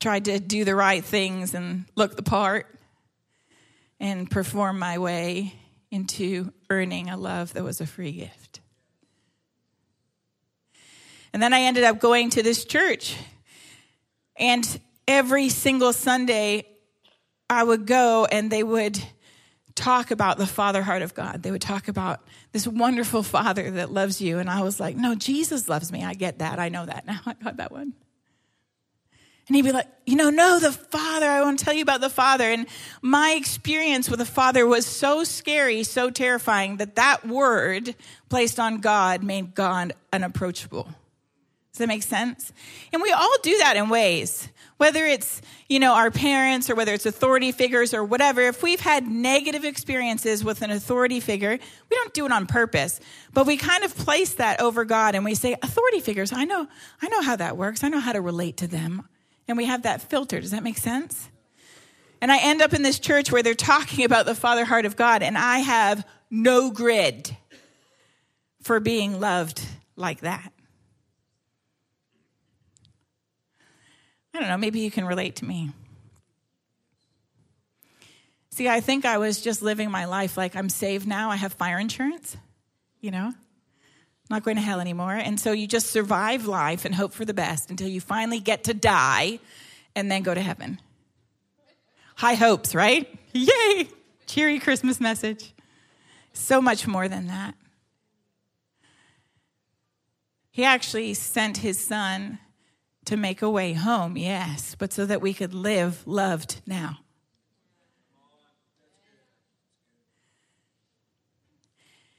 tried 0.00 0.26
to 0.26 0.38
do 0.38 0.64
the 0.64 0.74
right 0.74 1.04
things 1.04 1.54
and 1.54 1.84
look 1.96 2.16
the 2.16 2.22
part 2.22 2.72
and 3.98 4.30
perform 4.30 4.78
my 4.78 4.98
way 4.98 5.52
into 5.90 6.52
earning 6.70 7.08
a 7.08 7.16
love 7.16 7.52
that 7.54 7.64
was 7.64 7.80
a 7.80 7.86
free 7.86 8.12
gift. 8.12 8.60
And 11.36 11.42
then 11.42 11.52
I 11.52 11.64
ended 11.64 11.84
up 11.84 12.00
going 12.00 12.30
to 12.30 12.42
this 12.42 12.64
church. 12.64 13.14
And 14.36 14.80
every 15.06 15.50
single 15.50 15.92
Sunday, 15.92 16.64
I 17.50 17.62
would 17.62 17.86
go 17.86 18.24
and 18.24 18.50
they 18.50 18.62
would 18.62 18.98
talk 19.74 20.10
about 20.10 20.38
the 20.38 20.46
father 20.46 20.82
heart 20.82 21.02
of 21.02 21.12
God. 21.12 21.42
They 21.42 21.50
would 21.50 21.60
talk 21.60 21.88
about 21.88 22.26
this 22.52 22.66
wonderful 22.66 23.22
father 23.22 23.70
that 23.72 23.92
loves 23.92 24.18
you. 24.18 24.38
And 24.38 24.48
I 24.48 24.62
was 24.62 24.80
like, 24.80 24.96
no, 24.96 25.14
Jesus 25.14 25.68
loves 25.68 25.92
me. 25.92 26.02
I 26.02 26.14
get 26.14 26.38
that. 26.38 26.58
I 26.58 26.70
know 26.70 26.86
that 26.86 27.06
now. 27.06 27.20
I 27.26 27.34
got 27.34 27.58
that 27.58 27.70
one. 27.70 27.92
And 29.46 29.56
he'd 29.56 29.60
be 29.60 29.72
like, 29.72 29.88
you 30.06 30.16
know, 30.16 30.30
no, 30.30 30.58
the 30.58 30.72
Father, 30.72 31.26
I 31.26 31.42
want 31.42 31.58
to 31.58 31.64
tell 31.66 31.74
you 31.74 31.82
about 31.82 32.00
the 32.00 32.08
Father. 32.08 32.44
And 32.44 32.66
my 33.02 33.32
experience 33.32 34.08
with 34.08 34.20
the 34.20 34.24
Father 34.24 34.66
was 34.66 34.86
so 34.86 35.22
scary, 35.22 35.82
so 35.82 36.08
terrifying 36.08 36.78
that 36.78 36.94
that 36.94 37.26
word 37.26 37.94
placed 38.30 38.58
on 38.58 38.80
God 38.80 39.22
made 39.22 39.54
God 39.54 39.92
unapproachable. 40.14 40.88
Does 41.76 41.80
that 41.80 41.88
make 41.88 42.04
sense? 42.04 42.54
And 42.90 43.02
we 43.02 43.12
all 43.12 43.36
do 43.42 43.58
that 43.58 43.76
in 43.76 43.90
ways. 43.90 44.48
Whether 44.78 45.04
it's, 45.04 45.42
you 45.68 45.78
know, 45.78 45.92
our 45.92 46.10
parents 46.10 46.70
or 46.70 46.74
whether 46.74 46.94
it's 46.94 47.04
authority 47.04 47.52
figures 47.52 47.92
or 47.92 48.02
whatever, 48.02 48.40
if 48.40 48.62
we've 48.62 48.80
had 48.80 49.06
negative 49.06 49.62
experiences 49.62 50.42
with 50.42 50.62
an 50.62 50.70
authority 50.70 51.20
figure, 51.20 51.50
we 51.50 51.96
don't 51.96 52.14
do 52.14 52.24
it 52.24 52.32
on 52.32 52.46
purpose. 52.46 52.98
But 53.34 53.46
we 53.46 53.58
kind 53.58 53.84
of 53.84 53.94
place 53.94 54.32
that 54.36 54.62
over 54.62 54.86
God 54.86 55.14
and 55.14 55.22
we 55.22 55.34
say, 55.34 55.52
authority 55.62 56.00
figures, 56.00 56.32
I 56.32 56.46
know, 56.46 56.66
I 57.02 57.08
know 57.08 57.20
how 57.20 57.36
that 57.36 57.58
works. 57.58 57.84
I 57.84 57.88
know 57.88 58.00
how 58.00 58.12
to 58.12 58.22
relate 58.22 58.56
to 58.56 58.66
them. 58.66 59.06
And 59.46 59.58
we 59.58 59.66
have 59.66 59.82
that 59.82 60.00
filter. 60.00 60.40
Does 60.40 60.52
that 60.52 60.62
make 60.62 60.78
sense? 60.78 61.28
And 62.22 62.32
I 62.32 62.38
end 62.38 62.62
up 62.62 62.72
in 62.72 62.80
this 62.80 62.98
church 62.98 63.30
where 63.30 63.42
they're 63.42 63.52
talking 63.52 64.06
about 64.06 64.24
the 64.24 64.34
Father 64.34 64.64
heart 64.64 64.86
of 64.86 64.96
God, 64.96 65.22
and 65.22 65.36
I 65.36 65.58
have 65.58 66.06
no 66.30 66.70
grid 66.70 67.36
for 68.62 68.80
being 68.80 69.20
loved 69.20 69.60
like 69.94 70.20
that. 70.20 70.54
I 74.36 74.40
don't 74.40 74.48
know, 74.48 74.58
maybe 74.58 74.80
you 74.80 74.90
can 74.90 75.06
relate 75.06 75.36
to 75.36 75.46
me. 75.46 75.70
See, 78.50 78.68
I 78.68 78.80
think 78.80 79.06
I 79.06 79.16
was 79.16 79.40
just 79.40 79.62
living 79.62 79.90
my 79.90 80.04
life 80.04 80.36
like 80.36 80.54
I'm 80.54 80.68
saved 80.68 81.06
now. 81.06 81.30
I 81.30 81.36
have 81.36 81.54
fire 81.54 81.78
insurance, 81.78 82.36
you 83.00 83.10
know, 83.10 83.32
not 84.28 84.42
going 84.42 84.56
to 84.56 84.62
hell 84.62 84.78
anymore. 84.80 85.14
And 85.14 85.40
so 85.40 85.52
you 85.52 85.66
just 85.66 85.86
survive 85.86 86.46
life 86.46 86.84
and 86.84 86.94
hope 86.94 87.14
for 87.14 87.24
the 87.24 87.32
best 87.32 87.70
until 87.70 87.88
you 87.88 87.98
finally 87.98 88.38
get 88.38 88.64
to 88.64 88.74
die 88.74 89.38
and 89.94 90.10
then 90.10 90.22
go 90.22 90.34
to 90.34 90.40
heaven. 90.42 90.80
High 92.16 92.34
hopes, 92.34 92.74
right? 92.74 93.08
Yay! 93.32 93.88
Cheery 94.26 94.58
Christmas 94.58 95.00
message. 95.00 95.54
So 96.34 96.60
much 96.60 96.86
more 96.86 97.08
than 97.08 97.28
that. 97.28 97.54
He 100.50 100.62
actually 100.62 101.14
sent 101.14 101.58
his 101.58 101.78
son 101.78 102.38
to 103.06 103.16
make 103.16 103.40
a 103.40 103.48
way 103.48 103.72
home, 103.72 104.16
yes, 104.16 104.76
but 104.78 104.92
so 104.92 105.06
that 105.06 105.22
we 105.22 105.32
could 105.32 105.54
live 105.54 106.06
loved 106.06 106.60
now. 106.66 106.98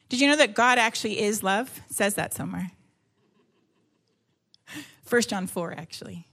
Did 0.10 0.22
you 0.22 0.28
know 0.28 0.38
that 0.38 0.56
God 0.56 0.78
actually 0.78 1.20
is 1.20 1.44
love? 1.44 1.82
It 1.90 1.96
says 1.96 2.16
that 2.16 2.34
somewhere. 2.34 2.72
1 5.10 5.22
John 5.24 5.48
4, 5.48 5.74
actually. 5.78 6.28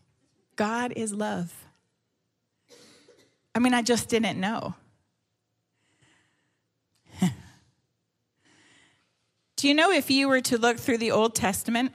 God 0.57 0.93
is 0.95 1.13
love. 1.13 1.53
I 3.55 3.59
mean, 3.59 3.75
I 3.75 3.83
just 3.83 4.09
didn't 4.09 4.39
know. 4.39 4.75
Do 9.57 9.69
you 9.69 9.75
know 9.75 9.91
if 9.91 10.11
you 10.11 10.29
were 10.29 10.41
to 10.43 10.59
look 10.59 10.79
through 10.79 10.99
the 10.99 11.11
Old 11.11 11.35
Testament, 11.35 11.93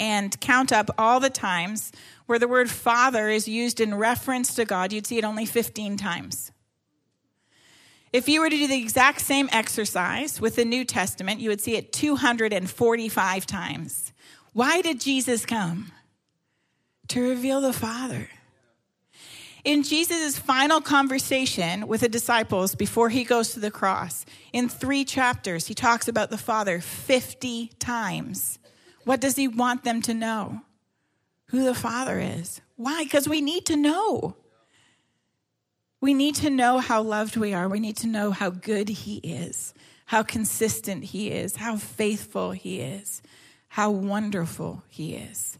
and 0.00 0.38
count 0.40 0.72
up 0.72 0.90
all 0.98 1.20
the 1.20 1.30
times 1.30 1.92
where 2.26 2.38
the 2.38 2.48
word 2.48 2.70
father 2.70 3.28
is 3.28 3.48
used 3.48 3.80
in 3.80 3.94
reference 3.94 4.54
to 4.54 4.64
God, 4.64 4.92
you'd 4.92 5.06
see 5.06 5.18
it 5.18 5.24
only 5.24 5.46
15 5.46 5.96
times. 5.96 6.52
If 8.12 8.28
you 8.28 8.40
were 8.40 8.48
to 8.48 8.56
do 8.56 8.66
the 8.66 8.80
exact 8.80 9.20
same 9.20 9.48
exercise 9.52 10.40
with 10.40 10.56
the 10.56 10.64
New 10.64 10.84
Testament, 10.84 11.40
you 11.40 11.50
would 11.50 11.60
see 11.60 11.76
it 11.76 11.92
245 11.92 13.46
times. 13.46 14.12
Why 14.52 14.80
did 14.80 15.00
Jesus 15.00 15.44
come? 15.44 15.92
To 17.08 17.20
reveal 17.20 17.60
the 17.60 17.72
Father. 17.72 18.28
In 19.64 19.82
Jesus' 19.82 20.38
final 20.38 20.80
conversation 20.80 21.88
with 21.88 22.00
the 22.00 22.08
disciples 22.08 22.74
before 22.74 23.10
he 23.10 23.24
goes 23.24 23.52
to 23.52 23.60
the 23.60 23.70
cross, 23.70 24.24
in 24.52 24.68
three 24.68 25.04
chapters, 25.04 25.66
he 25.66 25.74
talks 25.74 26.08
about 26.08 26.30
the 26.30 26.38
Father 26.38 26.80
50 26.80 27.72
times. 27.78 28.57
What 29.08 29.22
does 29.22 29.36
he 29.36 29.48
want 29.48 29.84
them 29.84 30.02
to 30.02 30.12
know? 30.12 30.60
Who 31.46 31.64
the 31.64 31.74
Father 31.74 32.20
is. 32.20 32.60
Why? 32.76 33.04
Because 33.04 33.26
we 33.26 33.40
need 33.40 33.64
to 33.64 33.74
know. 33.74 34.36
We 35.98 36.12
need 36.12 36.34
to 36.34 36.50
know 36.50 36.78
how 36.78 37.00
loved 37.00 37.34
we 37.38 37.54
are. 37.54 37.70
We 37.70 37.80
need 37.80 37.96
to 37.98 38.06
know 38.06 38.32
how 38.32 38.50
good 38.50 38.90
he 38.90 39.16
is, 39.16 39.72
how 40.04 40.24
consistent 40.24 41.04
he 41.04 41.30
is, 41.30 41.56
how 41.56 41.78
faithful 41.78 42.50
he 42.50 42.80
is, 42.80 43.22
how 43.68 43.90
wonderful 43.90 44.82
he 44.88 45.14
is. 45.14 45.58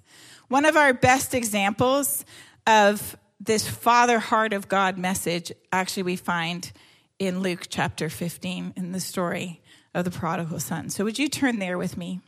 One 0.49 0.67
of 0.67 0.77
our 0.77 0.93
best 0.93 1.33
examples 1.33 2.27
of 2.67 3.17
this 3.41 3.67
father 3.67 4.19
heart 4.19 4.53
of 4.53 4.69
God 4.69 4.99
message, 4.99 5.53
actually, 5.73 6.03
we 6.03 6.17
find 6.17 6.71
in 7.19 7.41
Luke 7.41 7.69
chapter 7.71 8.11
15 8.11 8.75
in 8.77 8.93
the 8.93 9.01
story 9.01 9.63
of 9.95 10.05
the 10.05 10.11
prodigal 10.11 10.61
son. 10.61 10.91
So, 10.91 11.03
would 11.05 11.19
you 11.19 11.31
turn 11.31 11.61
there 11.61 11.79
with 11.79 11.97
me? 11.97 12.21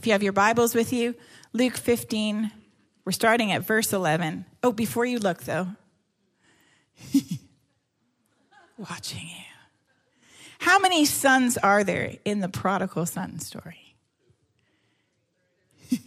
If 0.00 0.06
you 0.06 0.12
have 0.12 0.22
your 0.22 0.32
Bibles 0.32 0.74
with 0.74 0.94
you, 0.94 1.14
Luke 1.52 1.76
15, 1.76 2.50
we're 3.04 3.12
starting 3.12 3.52
at 3.52 3.66
verse 3.66 3.92
11. 3.92 4.46
Oh, 4.62 4.72
before 4.72 5.04
you 5.04 5.18
look, 5.18 5.44
though, 5.44 5.68
watching 8.78 9.28
you. 9.28 9.44
How 10.58 10.78
many 10.78 11.04
sons 11.04 11.58
are 11.58 11.84
there 11.84 12.14
in 12.24 12.40
the 12.40 12.48
prodigal 12.48 13.04
son 13.04 13.40
story? 13.40 13.94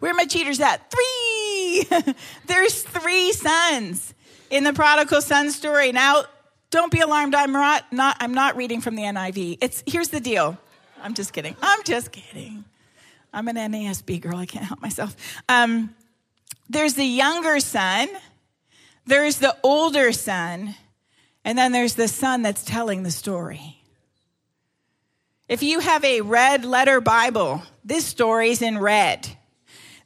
Where 0.00 0.10
are 0.10 0.14
my 0.14 0.26
cheaters 0.26 0.60
at? 0.60 0.92
Three! 0.92 1.86
There's 2.46 2.82
three 2.82 3.32
sons 3.32 4.12
in 4.50 4.62
the 4.62 4.74
prodigal 4.74 5.22
son 5.22 5.52
story. 5.52 5.90
Now, 5.92 6.24
don't 6.68 6.92
be 6.92 7.00
alarmed. 7.00 7.34
I'm 7.34 7.52
not, 7.52 7.90
not, 7.94 8.18
I'm 8.20 8.34
not 8.34 8.58
reading 8.58 8.82
from 8.82 8.94
the 8.94 9.04
NIV. 9.04 9.56
It's, 9.62 9.82
here's 9.86 10.08
the 10.08 10.20
deal. 10.20 10.58
I'm 11.02 11.14
just 11.14 11.32
kidding. 11.32 11.56
I'm 11.62 11.82
just 11.84 12.12
kidding. 12.12 12.66
I'm 13.32 13.48
an 13.48 13.56
NASB 13.56 14.20
girl. 14.20 14.36
I 14.36 14.46
can't 14.46 14.64
help 14.64 14.80
myself. 14.80 15.16
Um, 15.48 15.94
there's 16.68 16.94
the 16.94 17.04
younger 17.04 17.60
son, 17.60 18.08
there's 19.06 19.38
the 19.38 19.56
older 19.62 20.12
son, 20.12 20.74
and 21.44 21.56
then 21.56 21.72
there's 21.72 21.94
the 21.94 22.08
son 22.08 22.42
that's 22.42 22.64
telling 22.64 23.02
the 23.02 23.10
story. 23.10 23.76
If 25.48 25.62
you 25.64 25.80
have 25.80 26.04
a 26.04 26.20
red 26.20 26.64
letter 26.64 27.00
Bible, 27.00 27.62
this 27.84 28.04
story's 28.04 28.62
in 28.62 28.78
red. 28.78 29.28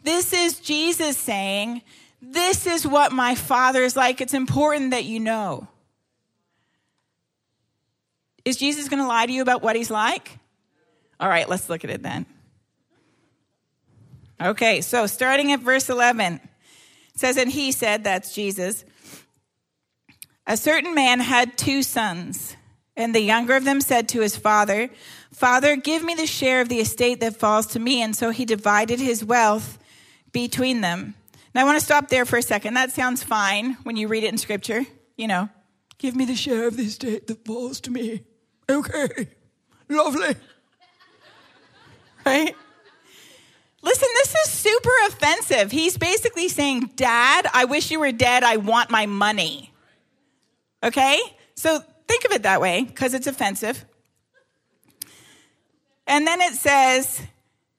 This 0.03 0.33
is 0.33 0.61
Jesus 0.61 1.19
saying, 1.19 1.83
This 2.23 2.67
is 2.67 2.87
what 2.87 3.13
my 3.13 3.35
father 3.35 3.83
is 3.83 3.97
like. 3.97 4.21
It's 4.21 4.33
important 4.33 4.93
that 4.93 5.05
you 5.05 5.21
know. 5.21 5.69
Is 8.45 8.57
Jesus 8.57 8.89
going 8.89 9.03
to 9.03 9.09
lie 9.09 9.27
to 9.27 9.33
you 9.33 9.43
about 9.43 9.63
what 9.63 9.77
he's 9.77 9.91
like? 9.91 10.39
All 11.19 11.29
right, 11.29 11.49
let's 11.49 11.69
look 11.69 11.85
at 11.85 11.91
it 11.91 12.03
then. 12.03 12.27
Okay, 14.41 14.81
so 14.81 15.07
starting 15.07 15.53
at 15.53 15.61
verse 15.61 15.89
11, 15.89 16.35
it 16.35 16.41
says, 17.15 17.37
And 17.37 17.51
he 17.51 17.73
said, 17.73 18.05
that's 18.05 18.35
Jesus, 18.35 18.85
a 20.47 20.57
certain 20.57 20.95
man 20.95 21.21
had 21.21 21.57
two 21.57 21.83
sons, 21.83 22.57
and 22.97 23.15
the 23.15 23.21
younger 23.21 23.57
of 23.57 23.65
them 23.65 23.81
said 23.81 24.09
to 24.11 24.21
his 24.21 24.37
father, 24.37 24.91
Father, 25.33 25.75
give 25.77 26.05
me 26.05 26.15
the 26.15 26.27
share 26.27 26.61
of 26.61 26.69
the 26.69 26.79
estate 26.79 27.21
that 27.21 27.37
falls 27.37 27.67
to 27.69 27.81
me. 27.81 28.03
And 28.03 28.15
so 28.15 28.31
he 28.31 28.45
divided 28.45 29.01
his 29.01 29.25
wealth 29.25 29.79
between 30.33 30.81
them. 30.81 31.15
Now 31.55 31.63
I 31.63 31.65
want 31.65 31.79
to 31.79 31.85
stop 31.85 32.09
there 32.09 32.25
for 32.25 32.37
a 32.37 32.43
second. 32.43 32.75
That 32.75 32.93
sounds 32.93 33.25
fine 33.25 33.75
when 33.83 33.97
you 33.97 34.07
read 34.07 34.23
it 34.23 34.33
in 34.33 34.39
scripture. 34.39 34.87
You 35.17 35.27
know, 35.27 35.49
give 35.99 36.15
me 36.15 36.25
the 36.25 36.37
share 36.37 36.69
of 36.69 36.77
the 36.77 36.85
estate 36.85 37.27
that 37.27 37.45
falls 37.45 37.81
to 37.83 37.91
me. 37.91 38.23
Okay, 38.69 39.29
lovely. 39.89 40.37
Right? 42.25 42.55
Listen, 43.85 44.09
this 44.15 44.35
is 44.47 44.51
super 44.51 44.91
offensive. 45.09 45.71
He's 45.71 45.99
basically 45.99 46.49
saying, 46.49 46.93
Dad, 46.97 47.47
I 47.53 47.67
wish 47.67 47.91
you 47.91 48.01
were 48.01 48.13
dead. 48.13 48.43
I 48.43 48.57
want 48.57 48.91
my 48.91 49.05
money. 49.05 49.75
Okay? 50.83 51.21
So 51.55 51.81
think 52.09 52.25
of 52.25 52.33
it 52.33 52.45
that 52.45 52.63
way 52.63 52.85
because 52.85 53.13
it's 53.13 53.27
offensive. 53.27 53.85
And 56.07 56.27
then 56.27 56.41
it 56.41 56.55
says, 56.55 57.21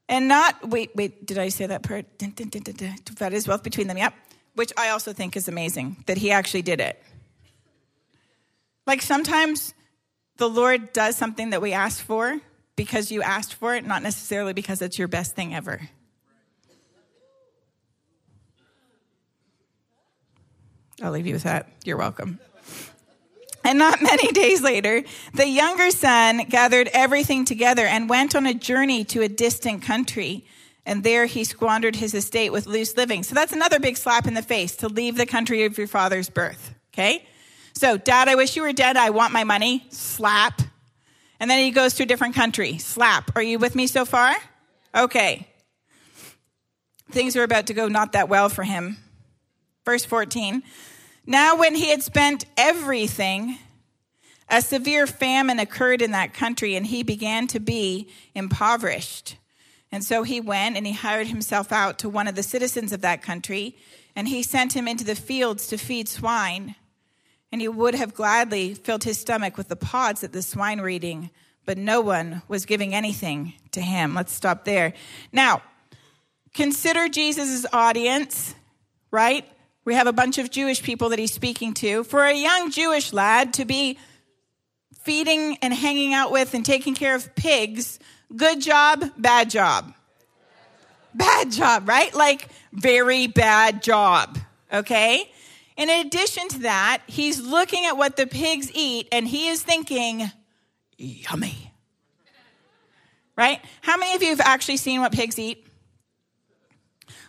and 0.07 0.27
not, 0.27 0.69
wait, 0.69 0.91
wait, 0.95 1.25
did 1.25 1.39
I 1.39 1.49
say 1.49 1.65
that 1.65 1.81
part? 1.81 2.05
That 2.19 3.33
is 3.33 3.47
wealth 3.47 3.63
between 3.63 3.87
them, 3.87 3.97
yep. 3.97 4.13
Which 4.53 4.71
I 4.77 4.89
also 4.89 5.11
think 5.11 5.35
is 5.35 5.47
amazing 5.47 5.97
that 6.05 6.17
he 6.17 6.29
actually 6.29 6.61
did 6.61 6.79
it. 6.81 7.01
Like 8.85 9.01
sometimes 9.01 9.73
the 10.37 10.47
Lord 10.47 10.93
does 10.93 11.15
something 11.15 11.49
that 11.49 11.63
we 11.63 11.73
ask 11.73 12.03
for 12.03 12.39
because 12.75 13.11
you 13.11 13.21
asked 13.21 13.53
for 13.53 13.75
it, 13.75 13.85
not 13.85 14.03
necessarily 14.03 14.53
because 14.53 14.81
it's 14.81 14.99
your 14.99 15.07
best 15.07 15.35
thing 15.35 15.55
ever. 15.55 15.89
I'll 21.01 21.11
leave 21.11 21.27
you 21.27 21.33
with 21.33 21.43
that. 21.43 21.67
You're 21.83 21.97
welcome. 21.97 22.39
And 23.63 23.79
not 23.79 24.01
many 24.01 24.31
days 24.31 24.61
later, 24.61 25.03
the 25.33 25.47
younger 25.47 25.91
son 25.91 26.45
gathered 26.49 26.89
everything 26.93 27.45
together 27.45 27.85
and 27.85 28.07
went 28.07 28.35
on 28.35 28.45
a 28.45 28.53
journey 28.53 29.03
to 29.05 29.21
a 29.21 29.27
distant 29.27 29.81
country. 29.81 30.45
And 30.85 31.03
there 31.03 31.25
he 31.25 31.43
squandered 31.43 31.95
his 31.95 32.13
estate 32.13 32.51
with 32.51 32.67
loose 32.67 32.95
living. 32.95 33.23
So 33.23 33.33
that's 33.33 33.53
another 33.53 33.79
big 33.79 33.97
slap 33.97 34.27
in 34.27 34.35
the 34.35 34.43
face 34.43 34.75
to 34.77 34.87
leave 34.87 35.17
the 35.17 35.25
country 35.25 35.63
of 35.65 35.77
your 35.77 35.87
father's 35.87 36.29
birth. 36.29 36.75
Okay? 36.93 37.27
So, 37.73 37.97
dad, 37.97 38.29
I 38.29 38.35
wish 38.35 38.55
you 38.55 38.61
were 38.61 38.71
dead. 38.71 38.95
I 38.95 39.09
want 39.09 39.33
my 39.33 39.43
money. 39.43 39.85
Slap. 39.89 40.61
And 41.39 41.49
then 41.49 41.59
he 41.59 41.71
goes 41.71 41.93
to 41.95 42.03
a 42.03 42.05
different 42.05 42.35
country. 42.35 42.77
Slap. 42.77 43.35
Are 43.35 43.41
you 43.43 43.59
with 43.59 43.75
me 43.75 43.87
so 43.87 44.05
far? 44.05 44.33
Okay. 44.95 45.47
Things 47.11 47.35
are 47.35 47.43
about 47.43 47.67
to 47.67 47.73
go 47.73 47.87
not 47.87 48.13
that 48.13 48.29
well 48.29 48.49
for 48.49 48.63
him. 48.63 48.97
Verse 49.83 50.05
14. 50.05 50.63
Now, 51.25 51.57
when 51.57 51.75
he 51.75 51.89
had 51.89 52.03
spent 52.03 52.45
everything, 52.57 53.57
a 54.49 54.61
severe 54.61 55.07
famine 55.07 55.59
occurred 55.59 56.01
in 56.01 56.11
that 56.11 56.33
country, 56.33 56.75
and 56.75 56.85
he 56.85 57.03
began 57.03 57.47
to 57.47 57.59
be 57.59 58.09
impoverished. 58.33 59.37
And 59.91 60.03
so 60.03 60.23
he 60.23 60.41
went 60.41 60.77
and 60.77 60.85
he 60.85 60.93
hired 60.93 61.27
himself 61.27 61.71
out 61.71 61.99
to 61.99 62.09
one 62.09 62.27
of 62.27 62.35
the 62.35 62.43
citizens 62.43 62.91
of 62.91 63.01
that 63.01 63.21
country, 63.21 63.77
and 64.15 64.27
he 64.27 64.43
sent 64.43 64.73
him 64.73 64.87
into 64.87 65.03
the 65.03 65.15
fields 65.15 65.67
to 65.67 65.77
feed 65.77 66.07
swine. 66.07 66.75
And 67.51 67.61
he 67.61 67.67
would 67.67 67.95
have 67.95 68.13
gladly 68.13 68.73
filled 68.73 69.03
his 69.03 69.17
stomach 69.17 69.57
with 69.57 69.69
the 69.69 69.75
pods 69.75 70.21
that 70.21 70.33
the 70.33 70.41
swine 70.41 70.81
were 70.81 70.89
eating, 70.89 71.29
but 71.65 71.77
no 71.77 72.01
one 72.01 72.41
was 72.47 72.65
giving 72.65 72.93
anything 72.93 73.53
to 73.71 73.81
him. 73.81 74.13
Let's 74.13 74.33
stop 74.33 74.65
there. 74.65 74.93
Now, 75.31 75.61
consider 76.53 77.07
Jesus' 77.07 77.65
audience, 77.71 78.55
right? 79.11 79.45
We 79.85 79.93
have 79.93 80.07
a 80.07 80.13
bunch 80.13 80.37
of 80.37 80.49
Jewish 80.49 80.81
people 80.81 81.09
that 81.09 81.19
he's 81.19 81.33
speaking 81.33 81.73
to. 81.75 82.03
For 82.03 82.23
a 82.23 82.33
young 82.33 82.71
Jewish 82.71 83.13
lad 83.13 83.53
to 83.53 83.65
be 83.65 83.99
feeding 85.03 85.57
and 85.61 85.73
hanging 85.73 86.13
out 86.13 86.31
with 86.31 86.55
and 86.55 86.65
taking 86.65 86.95
care 86.95 87.15
of 87.15 87.35
pigs, 87.35 87.99
good 88.35 88.59
job, 88.59 89.05
bad 89.17 89.51
job. 89.51 89.93
Bad 91.13 91.51
job, 91.51 91.87
right? 91.87 92.13
Like, 92.13 92.49
very 92.73 93.27
bad 93.27 93.83
job, 93.83 94.37
okay? 94.73 95.31
In 95.77 95.89
addition 95.89 96.47
to 96.49 96.59
that, 96.59 97.03
he's 97.07 97.41
looking 97.41 97.85
at 97.85 97.97
what 97.97 98.15
the 98.15 98.27
pigs 98.27 98.71
eat 98.73 99.07
and 99.11 99.27
he 99.27 99.47
is 99.47 99.61
thinking, 99.61 100.31
yummy. 100.97 101.71
Right? 103.35 103.59
How 103.81 103.97
many 103.97 104.15
of 104.15 104.23
you 104.23 104.29
have 104.29 104.39
actually 104.39 104.77
seen 104.77 105.01
what 105.01 105.11
pigs 105.11 105.37
eat? 105.37 105.67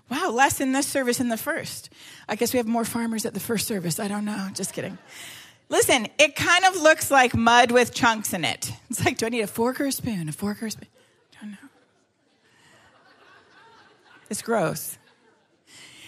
Wow, 0.08 0.30
less 0.30 0.60
in 0.60 0.70
this 0.70 0.86
service 0.86 1.18
than 1.18 1.28
the 1.28 1.36
first. 1.36 1.90
I 2.28 2.36
guess 2.36 2.52
we 2.52 2.58
have 2.58 2.66
more 2.66 2.84
farmers 2.84 3.26
at 3.26 3.34
the 3.34 3.40
first 3.40 3.66
service. 3.66 3.98
I 3.98 4.06
don't 4.06 4.24
know. 4.24 4.48
Just 4.54 4.72
kidding. 4.72 4.98
Listen, 5.68 6.06
it 6.18 6.36
kind 6.36 6.64
of 6.64 6.80
looks 6.80 7.10
like 7.10 7.34
mud 7.34 7.72
with 7.72 7.92
chunks 7.92 8.32
in 8.32 8.44
it. 8.44 8.70
It's 8.88 9.04
like, 9.04 9.18
do 9.18 9.26
I 9.26 9.30
need 9.30 9.40
a 9.40 9.48
fork 9.48 9.80
or 9.80 9.86
a 9.86 9.92
spoon? 9.92 10.28
A 10.28 10.32
fork 10.32 10.62
or 10.62 10.66
a 10.66 10.70
spoon? 10.70 10.88
I 11.36 11.40
don't 11.40 11.50
know. 11.50 11.68
It's 14.30 14.42
gross. 14.42 14.96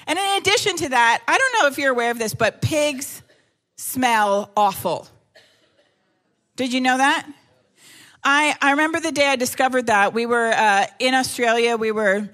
And 0.09 0.19
in 0.19 0.39
addition 0.39 0.77
to 0.79 0.89
that, 0.89 1.23
I 1.29 1.37
don't 1.39 1.63
know 1.63 1.69
if 1.69 1.77
you're 1.77 1.93
aware 1.93 2.11
of 2.11 2.19
this, 2.19 2.35
but 2.35 2.63
pigs 2.63 3.23
smell 3.77 4.51
awful. 4.57 5.07
Did 6.57 6.73
you 6.73 6.81
know 6.81 6.97
that? 6.97 7.29
I, 8.25 8.57
I 8.61 8.71
remember 8.73 9.01
the 9.01 9.13
day 9.13 9.29
I 9.29 9.37
discovered 9.37 9.87
that. 9.87 10.15
We 10.15 10.25
were 10.25 10.51
uh, 10.51 10.87
in 10.99 11.15
Australia. 11.15 11.77
We 11.77 11.93
were 11.93 12.29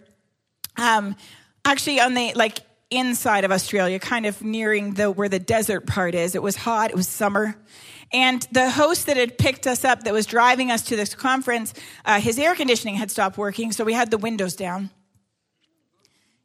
um, 0.77 1.17
actually 1.65 2.01
on 2.01 2.15
the 2.15 2.33
like 2.35 2.61
inside 2.91 3.45
of 3.45 3.51
Australia, 3.51 3.99
kind 3.99 4.25
of 4.25 4.41
nearing 4.41 4.95
the 4.95 5.11
where 5.11 5.29
the 5.29 5.41
desert 5.41 5.85
part 5.85 6.15
is. 6.15 6.37
It 6.37 6.43
was 6.43 6.55
hot. 6.55 6.91
It 6.91 6.97
was 6.97 7.09
summer. 7.09 7.57
And 8.13 8.47
the 8.53 8.71
host 8.71 9.07
that 9.07 9.17
had 9.17 9.37
picked 9.37 9.67
us 9.67 9.85
up, 9.85 10.05
that 10.05 10.13
was 10.13 10.27
driving 10.27 10.71
us 10.71 10.83
to 10.85 10.97
this 10.97 11.17
conference, 11.17 11.75
uh, 12.05 12.21
his 12.21 12.39
air 12.39 12.55
conditioning 12.55 12.95
had 12.95 13.11
stopped 13.11 13.37
working, 13.37 13.73
so 13.73 13.83
we 13.83 13.95
had 13.95 14.13
the 14.13 14.19
windows 14.19 14.55
down. 14.55 14.91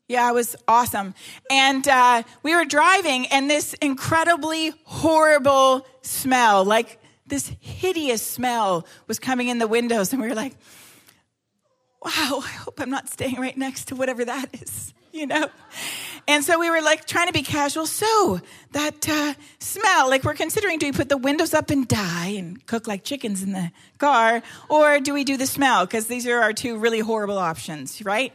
Yeah, 0.10 0.28
it 0.28 0.34
was 0.34 0.56
awesome. 0.68 1.14
And 1.52 1.88
uh, 1.88 2.24
we 2.42 2.56
were 2.56 2.66
driving, 2.66 3.28
and 3.28 3.48
this 3.48 3.76
incredibly 3.76 4.74
horrible 4.86 5.86
smell, 6.02 6.66
like 6.66 7.00
this 7.28 7.52
hideous 7.60 8.24
smell, 8.24 8.88
was 9.06 9.20
coming 9.20 9.50
in 9.50 9.60
the 9.60 9.68
windows. 9.68 10.12
And 10.12 10.20
we 10.20 10.28
were 10.28 10.34
like, 10.34 10.56
wow, 12.04 12.42
I 12.44 12.50
hope 12.50 12.80
I'm 12.82 12.90
not 12.90 13.08
staying 13.08 13.36
right 13.36 13.56
next 13.56 13.90
to 13.90 13.96
whatever 13.96 14.26
that 14.26 14.50
is, 14.60 14.96
you 15.12 15.28
know? 15.28 15.48
And 16.28 16.44
so 16.44 16.60
we 16.60 16.72
were 16.72 16.82
like 16.82 17.06
trying 17.06 17.28
to 17.28 17.34
be 17.34 17.44
casual. 17.44 17.86
So 17.86 18.42
that 18.72 19.08
uh, 19.08 19.36
smell, 19.60 20.10
like 20.10 20.24
we're 20.24 20.34
considering 20.34 20.80
do 20.80 20.88
we 20.88 20.92
put 20.92 21.10
the 21.10 21.18
windows 21.18 21.54
up 21.54 21.70
and 21.70 21.88
die 21.88 22.30
and 22.30 22.66
cook 22.66 22.88
like 22.88 23.04
chickens 23.04 23.44
in 23.44 23.52
the 23.52 23.72
car, 24.00 24.42
or 24.70 25.00
do 25.00 25.14
we 25.14 25.24
do 25.24 25.38
the 25.38 25.46
smell? 25.46 25.86
Because 25.86 26.08
these 26.08 26.26
are 26.26 26.40
our 26.42 26.54
two 26.54 26.78
really 26.80 27.00
horrible 27.00 27.38
options, 27.38 28.04
right? 28.04 28.34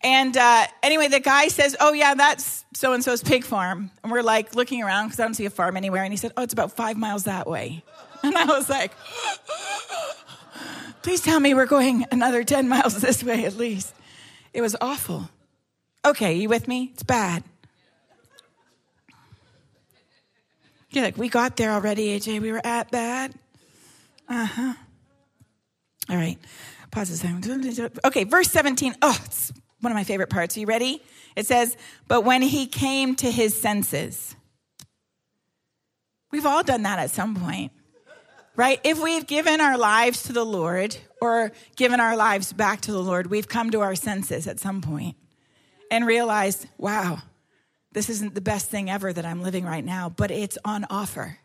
And 0.00 0.36
uh, 0.36 0.66
anyway, 0.82 1.08
the 1.08 1.20
guy 1.20 1.48
says, 1.48 1.76
Oh, 1.80 1.92
yeah, 1.92 2.14
that's 2.14 2.64
so 2.74 2.92
and 2.92 3.02
so's 3.02 3.22
pig 3.22 3.44
farm. 3.44 3.90
And 4.02 4.12
we're 4.12 4.22
like 4.22 4.54
looking 4.54 4.82
around 4.82 5.06
because 5.06 5.20
I 5.20 5.24
don't 5.24 5.34
see 5.34 5.46
a 5.46 5.50
farm 5.50 5.76
anywhere. 5.76 6.04
And 6.04 6.12
he 6.12 6.16
said, 6.16 6.32
Oh, 6.36 6.42
it's 6.42 6.52
about 6.52 6.72
five 6.72 6.96
miles 6.96 7.24
that 7.24 7.48
way. 7.48 7.82
And 8.20 8.36
I 8.36 8.46
was 8.46 8.68
like, 8.68 8.90
Please 11.02 11.20
tell 11.20 11.38
me 11.38 11.54
we're 11.54 11.66
going 11.66 12.04
another 12.10 12.42
10 12.42 12.68
miles 12.68 12.96
this 13.00 13.22
way 13.22 13.44
at 13.44 13.56
least. 13.56 13.94
It 14.52 14.60
was 14.60 14.74
awful. 14.80 15.30
Okay, 16.04 16.34
you 16.34 16.48
with 16.48 16.66
me? 16.66 16.90
It's 16.94 17.04
bad. 17.04 17.44
You're 20.90 21.04
like, 21.04 21.16
we 21.16 21.28
got 21.28 21.56
there 21.56 21.70
already, 21.70 22.18
AJ. 22.18 22.40
We 22.40 22.50
were 22.50 22.60
at 22.64 22.90
bad. 22.90 23.34
Uh 24.28 24.46
huh. 24.46 24.74
All 26.10 26.16
right. 26.16 26.38
Pause 26.90 27.10
a 27.10 27.16
second. 27.16 28.00
Okay, 28.04 28.24
verse 28.24 28.50
17. 28.50 28.96
Oh, 29.02 29.16
it's 29.24 29.52
one 29.80 29.92
of 29.92 29.96
my 29.96 30.04
favorite 30.04 30.30
parts. 30.30 30.56
Are 30.56 30.60
you 30.60 30.66
ready? 30.66 31.02
It 31.36 31.46
says, 31.46 31.76
But 32.06 32.22
when 32.22 32.42
he 32.42 32.66
came 32.66 33.14
to 33.16 33.30
his 33.30 33.54
senses, 33.54 34.34
we've 36.30 36.46
all 36.46 36.62
done 36.62 36.82
that 36.82 36.98
at 36.98 37.10
some 37.10 37.36
point, 37.36 37.72
right? 38.56 38.80
If 38.84 39.00
we've 39.00 39.26
given 39.26 39.60
our 39.60 39.78
lives 39.78 40.24
to 40.24 40.32
the 40.32 40.44
Lord 40.44 40.96
or 41.20 41.52
given 41.76 42.00
our 42.00 42.16
lives 42.16 42.52
back 42.52 42.80
to 42.82 42.92
the 42.92 43.02
Lord, 43.02 43.28
we've 43.28 43.48
come 43.48 43.70
to 43.70 43.80
our 43.80 43.94
senses 43.94 44.46
at 44.46 44.58
some 44.60 44.80
point 44.80 45.16
and 45.90 46.06
realized, 46.06 46.66
wow, 46.76 47.18
this 47.92 48.10
isn't 48.10 48.34
the 48.34 48.40
best 48.40 48.70
thing 48.70 48.90
ever 48.90 49.12
that 49.12 49.24
I'm 49.24 49.42
living 49.42 49.64
right 49.64 49.84
now, 49.84 50.08
but 50.08 50.30
it's 50.30 50.58
on 50.64 50.84
offer. 50.90 51.38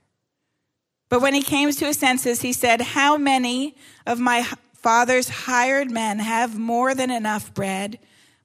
But 1.09 1.21
when 1.21 1.33
he 1.33 1.43
came 1.43 1.71
to 1.71 1.85
his 1.85 1.97
senses, 1.97 2.41
he 2.41 2.53
said, 2.53 2.81
How 2.81 3.17
many 3.17 3.75
of 4.07 4.19
my 4.19 4.43
father's 4.73 5.29
hired 5.29 5.91
men 5.91 6.19
have 6.19 6.57
more 6.57 6.95
than 6.95 7.11
enough 7.11 7.53
bread, 7.53 7.99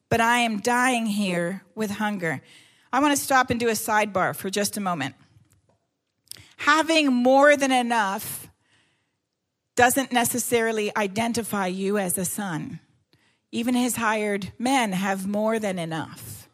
but 0.08 0.20
I 0.20 0.38
am 0.38 0.60
dying 0.60 1.06
here 1.06 1.62
with 1.74 1.92
hunger? 1.92 2.42
I 2.92 3.00
want 3.00 3.16
to 3.16 3.22
stop 3.22 3.50
and 3.50 3.60
do 3.60 3.68
a 3.68 3.72
sidebar 3.72 4.34
for 4.34 4.50
just 4.50 4.76
a 4.76 4.80
moment. 4.80 5.14
Having 6.58 7.12
more 7.12 7.56
than 7.56 7.72
enough 7.72 8.48
doesn't 9.76 10.12
necessarily 10.12 10.94
identify 10.96 11.66
you 11.66 11.98
as 11.98 12.18
a 12.18 12.24
son. 12.24 12.80
Even 13.52 13.74
his 13.74 13.96
hired 13.96 14.52
men 14.58 14.92
have 14.92 15.26
more 15.26 15.58
than 15.58 15.78
enough. 15.78 16.48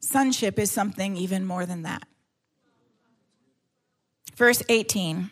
Sonship 0.00 0.58
is 0.58 0.70
something 0.70 1.16
even 1.16 1.46
more 1.46 1.66
than 1.66 1.82
that. 1.82 2.02
Verse 4.36 4.62
18 4.68 5.30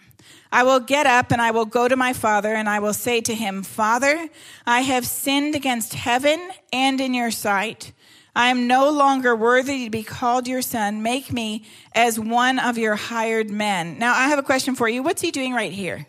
I 0.51 0.65
will 0.65 0.81
get 0.81 1.07
up 1.07 1.33
and 1.33 1.41
I 1.41 1.51
will 1.51 1.65
go 1.65 1.89
to 1.89 1.97
my 1.97 2.13
father 2.13 2.53
and 2.53 2.69
I 2.69 2.79
will 2.79 2.93
say 2.93 3.21
to 3.23 3.35
him, 3.35 3.63
Father, 3.63 4.29
I 4.67 4.83
have 4.83 5.07
sinned 5.07 5.55
against 5.55 5.95
heaven 5.95 6.51
and 6.73 7.01
in 7.01 7.15
your 7.15 7.31
sight. 7.31 7.93
I 8.35 8.49
am 8.49 8.67
no 8.67 8.91
longer 8.91 9.37
worthy 9.37 9.85
to 9.85 9.91
be 9.91 10.03
called 10.03 10.49
your 10.49 10.63
son. 10.63 11.03
Make 11.03 11.33
me 11.33 11.65
as 11.95 12.19
one 12.19 12.59
of 12.59 12.79
your 12.79 12.97
hired 12.97 13.51
men. 13.51 13.99
Now, 13.99 14.15
I 14.15 14.29
have 14.29 14.39
a 14.39 14.43
question 14.43 14.75
for 14.75 14.89
you. 14.89 15.03
What's 15.03 15.21
he 15.21 15.31
doing 15.31 15.53
right 15.53 15.73
here? 15.73 16.07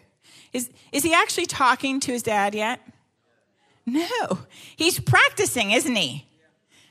Is, 0.53 0.69
is 0.91 1.03
he 1.03 1.13
actually 1.13 1.47
talking 1.47 1.99
to 2.01 2.11
his 2.11 2.23
dad 2.23 2.55
yet? 2.55 2.79
No, 3.85 4.39
he's 4.75 4.99
practicing, 4.99 5.71
isn't 5.71 5.95
he? 5.95 6.25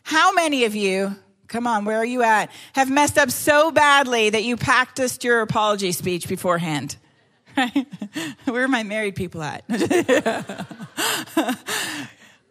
How 0.03 0.33
many 0.33 0.65
of 0.65 0.75
you, 0.75 1.17
come 1.49 1.67
on, 1.67 1.85
where 1.85 1.99
are 1.99 2.05
you 2.05 2.23
at, 2.23 2.51
have 2.75 2.91
messed 2.91 3.17
up 3.17 3.31
so 3.31 3.71
badly 3.71 4.31
that 4.31 4.45
you 4.45 4.57
practiced 4.57 5.25
your 5.25 5.41
apology 5.41 5.93
speech 5.93 6.29
beforehand? 6.29 6.97
Where 8.45 8.65
are 8.65 8.69
my 8.69 8.83
married 8.83 9.15
people 9.15 9.43
at? 9.43 9.65
okay, 9.71 9.85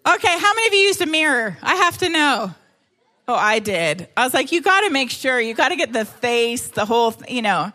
how 0.06 0.54
many 0.54 0.68
of 0.68 0.74
you 0.74 0.80
used 0.80 1.02
a 1.02 1.06
mirror? 1.06 1.58
I 1.62 1.76
have 1.76 1.98
to 2.00 2.10
know. 2.10 2.54
Oh, 3.28 3.36
I 3.36 3.60
did. 3.60 4.10
I 4.18 4.24
was 4.24 4.34
like, 4.34 4.52
you 4.52 4.62
got 4.62 4.82
to 4.82 4.90
make 4.90 5.10
sure, 5.10 5.40
you 5.40 5.54
got 5.54 5.70
to 5.70 5.76
get 5.76 5.94
the 5.94 6.06
face, 6.06 6.70
the 6.70 6.86
whole, 6.86 7.14
you 7.30 7.42
know. 7.42 7.72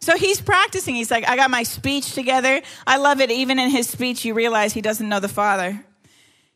So 0.00 0.16
he's 0.16 0.40
practicing. 0.40 0.94
He's 0.94 1.10
like, 1.10 1.28
I 1.28 1.36
got 1.36 1.50
my 1.50 1.62
speech 1.62 2.14
together. 2.14 2.60
I 2.86 2.98
love 2.98 3.20
it. 3.20 3.30
Even 3.30 3.58
in 3.58 3.70
his 3.70 3.88
speech, 3.88 4.24
you 4.24 4.34
realize 4.34 4.72
he 4.72 4.80
doesn't 4.80 5.08
know 5.08 5.20
the 5.20 5.28
Father 5.28 5.84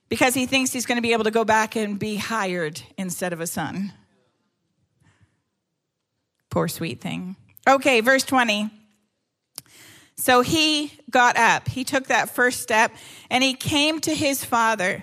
because 0.09 0.35
he 0.35 0.46
thinks 0.46 0.72
he's 0.72 0.87
going 0.87 0.96
to 0.96 1.02
be 1.02 1.12
able 1.12 1.24
to 1.24 1.30
go 1.30 1.44
back 1.44 1.76
and 1.76 1.98
be 1.98 2.16
hired 2.16 2.83
instead 2.98 3.33
of 3.33 3.40
a 3.40 3.46
son. 3.46 3.92
Poor 6.50 6.66
sweet 6.68 7.00
thing. 7.00 7.37
Okay, 7.68 8.00
verse 8.00 8.24
20. 8.24 8.70
So 10.20 10.42
he 10.42 10.92
got 11.09 11.38
up. 11.38 11.66
He 11.66 11.83
took 11.83 12.09
that 12.09 12.28
first 12.28 12.61
step 12.61 12.92
and 13.30 13.42
he 13.42 13.54
came 13.54 14.00
to 14.00 14.14
his 14.14 14.44
father. 14.44 15.02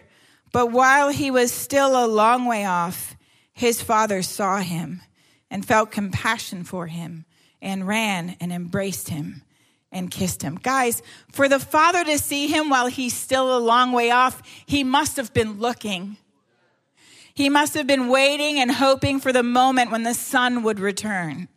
But 0.52 0.72
while 0.72 1.10
he 1.10 1.32
was 1.32 1.52
still 1.52 2.06
a 2.06 2.06
long 2.06 2.46
way 2.46 2.66
off, 2.66 3.16
his 3.52 3.82
father 3.82 4.22
saw 4.22 4.60
him 4.60 5.02
and 5.50 5.66
felt 5.66 5.90
compassion 5.90 6.64
for 6.64 6.86
him 6.86 7.26
and 7.64 7.88
ran 7.88 8.38
and 8.40 8.54
embraced 8.54 9.10
him 9.10 9.42
and 9.92 10.12
kissed 10.12 10.44
him. 10.44 10.60
Guys, 10.62 11.02
for 11.32 11.50
the 11.50 11.60
father 11.60 12.04
to 12.04 12.20
see 12.20 12.46
him 12.46 12.70
while 12.70 12.86
he's 12.86 13.16
still 13.16 13.58
a 13.58 13.60
long 13.60 13.94
way 13.94 14.12
off, 14.12 14.44
he 14.68 14.84
must 14.84 15.18
have 15.18 15.34
been 15.34 15.60
looking. 15.60 16.18
He 17.34 17.50
must 17.50 17.74
have 17.74 17.88
been 17.88 18.08
waiting 18.08 18.60
and 18.60 18.72
hoping 18.72 19.20
for 19.20 19.34
the 19.34 19.42
moment 19.42 19.90
when 19.90 20.04
the 20.04 20.14
son 20.14 20.62
would 20.62 20.80
return. 20.80 21.48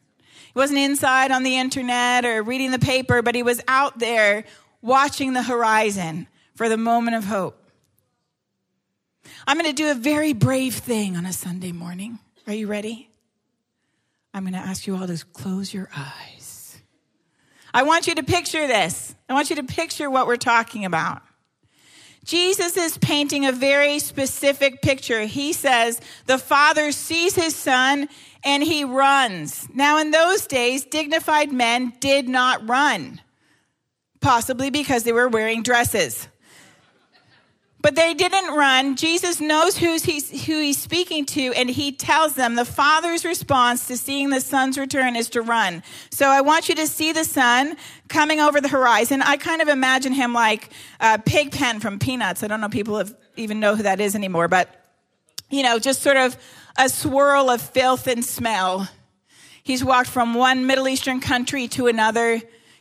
He 0.52 0.58
wasn't 0.58 0.80
inside 0.80 1.30
on 1.30 1.42
the 1.42 1.56
internet 1.56 2.24
or 2.24 2.42
reading 2.42 2.72
the 2.72 2.78
paper, 2.78 3.22
but 3.22 3.34
he 3.34 3.42
was 3.42 3.60
out 3.68 3.98
there 3.98 4.44
watching 4.82 5.32
the 5.32 5.42
horizon 5.42 6.26
for 6.54 6.68
the 6.68 6.76
moment 6.76 7.16
of 7.16 7.24
hope. 7.24 7.56
I'm 9.46 9.56
going 9.56 9.70
to 9.70 9.72
do 9.72 9.90
a 9.90 9.94
very 9.94 10.32
brave 10.32 10.74
thing 10.74 11.16
on 11.16 11.24
a 11.24 11.32
Sunday 11.32 11.72
morning. 11.72 12.18
Are 12.46 12.52
you 12.52 12.66
ready? 12.66 13.08
I'm 14.34 14.42
going 14.42 14.54
to 14.54 14.58
ask 14.58 14.86
you 14.86 14.96
all 14.96 15.06
to 15.06 15.24
close 15.32 15.72
your 15.72 15.88
eyes. 15.96 16.78
I 17.72 17.84
want 17.84 18.06
you 18.06 18.16
to 18.16 18.22
picture 18.22 18.66
this. 18.66 19.14
I 19.28 19.34
want 19.34 19.50
you 19.50 19.56
to 19.56 19.62
picture 19.62 20.10
what 20.10 20.26
we're 20.26 20.36
talking 20.36 20.84
about. 20.84 21.22
Jesus 22.24 22.76
is 22.76 22.98
painting 22.98 23.46
a 23.46 23.52
very 23.52 23.98
specific 23.98 24.82
picture. 24.82 25.22
He 25.22 25.52
says 25.52 26.00
the 26.26 26.38
father 26.38 26.92
sees 26.92 27.34
his 27.34 27.56
son 27.56 28.08
and 28.42 28.62
he 28.62 28.84
runs. 28.84 29.68
Now, 29.74 29.98
in 29.98 30.10
those 30.10 30.46
days, 30.46 30.84
dignified 30.84 31.52
men 31.52 31.92
did 32.00 32.28
not 32.28 32.68
run, 32.68 33.20
possibly 34.20 34.70
because 34.70 35.04
they 35.04 35.12
were 35.12 35.28
wearing 35.28 35.62
dresses. 35.62 36.28
But 37.82 37.94
they 37.94 38.12
didn't 38.12 38.54
run. 38.54 38.96
Jesus 38.96 39.40
knows 39.40 39.78
who's 39.78 40.04
he's, 40.04 40.44
who 40.44 40.60
he's 40.60 40.76
speaking 40.76 41.24
to, 41.26 41.54
and 41.54 41.70
he 41.70 41.92
tells 41.92 42.34
them 42.34 42.54
the 42.54 42.66
father's 42.66 43.24
response 43.24 43.86
to 43.86 43.96
seeing 43.96 44.28
the 44.28 44.40
son's 44.40 44.76
return 44.76 45.16
is 45.16 45.30
to 45.30 45.40
run. 45.40 45.82
So 46.10 46.28
I 46.28 46.42
want 46.42 46.68
you 46.68 46.74
to 46.74 46.86
see 46.86 47.12
the 47.12 47.24
son 47.24 47.76
coming 48.08 48.38
over 48.38 48.60
the 48.60 48.68
horizon. 48.68 49.22
I 49.22 49.38
kind 49.38 49.62
of 49.62 49.68
imagine 49.68 50.12
him 50.12 50.34
like 50.34 50.70
uh, 51.00 51.18
Pigpen 51.24 51.80
from 51.80 51.98
Peanuts. 51.98 52.42
I 52.42 52.48
don't 52.48 52.60
know 52.60 52.68
people 52.68 52.98
have, 52.98 53.16
even 53.36 53.60
know 53.60 53.76
who 53.76 53.82
that 53.82 53.98
is 53.98 54.14
anymore, 54.14 54.48
but 54.48 54.76
you 55.48 55.62
know, 55.62 55.78
just 55.78 56.02
sort 56.02 56.16
of 56.16 56.36
a 56.76 56.88
swirl 56.88 57.50
of 57.50 57.60
filth 57.60 58.06
and 58.06 58.24
smell. 58.24 58.88
He's 59.62 59.84
walked 59.84 60.08
from 60.08 60.34
one 60.34 60.66
Middle 60.66 60.88
Eastern 60.88 61.20
country 61.20 61.68
to 61.68 61.86
another 61.86 62.40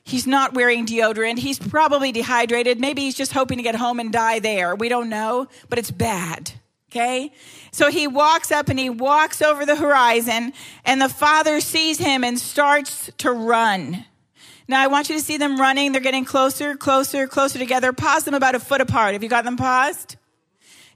He's 0.10 0.26
not 0.26 0.56
wearing 0.56 0.88
deodorant. 0.88 1.38
He's 1.38 1.60
probably 1.60 2.12
dehydrated. 2.12 2.80
Maybe 2.80 3.04
he's 3.04 3.16
just 3.16 3.32
hoping 3.32 3.58
to 3.58 3.64
get 3.64 3.76
home 3.76 4.00
and 4.00 4.12
die 4.12 4.40
there. 4.40 4.76
We 4.76 4.90
don't 4.90 5.08
know, 5.08 5.48
but 5.70 5.78
it's 5.78 5.92
bad. 5.92 6.52
Okay? 6.92 7.32
So 7.72 7.92
he 7.92 8.08
walks 8.08 8.52
up 8.52 8.70
and 8.70 8.80
he 8.80 8.90
walks 8.90 9.44
over 9.44 9.68
the 9.68 9.76
horizon, 9.76 10.54
and 10.84 11.00
the 11.00 11.10
father 11.10 11.62
sees 11.62 12.00
him 12.00 12.24
and 12.24 12.40
starts 12.40 13.12
to 13.20 13.32
run. 13.32 14.04
Now, 14.68 14.82
I 14.82 14.88
want 14.88 15.10
you 15.10 15.16
to 15.16 15.22
see 15.22 15.38
them 15.38 15.62
running. 15.62 15.92
They're 15.92 16.02
getting 16.02 16.26
closer, 16.26 16.76
closer, 16.76 17.28
closer 17.28 17.60
together. 17.60 17.94
Pause 17.94 18.24
them 18.24 18.34
about 18.34 18.56
a 18.56 18.60
foot 18.60 18.82
apart. 18.82 19.14
Have 19.14 19.22
you 19.22 19.30
got 19.30 19.44
them 19.44 19.58
paused? 19.58 20.16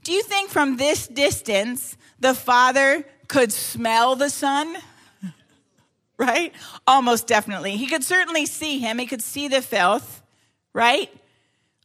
Do 0.04 0.12
you 0.12 0.24
think 0.24 0.50
from 0.50 0.78
this 0.78 1.08
distance 1.08 1.98
the 2.20 2.34
father 2.34 3.06
could 3.28 3.52
smell 3.52 4.16
the 4.16 4.30
son? 4.30 4.76
right? 6.18 6.54
Almost 6.88 7.28
definitely. 7.28 7.78
He 7.78 7.88
could 7.88 8.04
certainly 8.04 8.46
see 8.46 8.80
him, 8.80 8.98
he 8.98 9.06
could 9.06 9.22
see 9.22 9.48
the 9.48 9.62
filth, 9.62 10.22
right? 10.74 11.10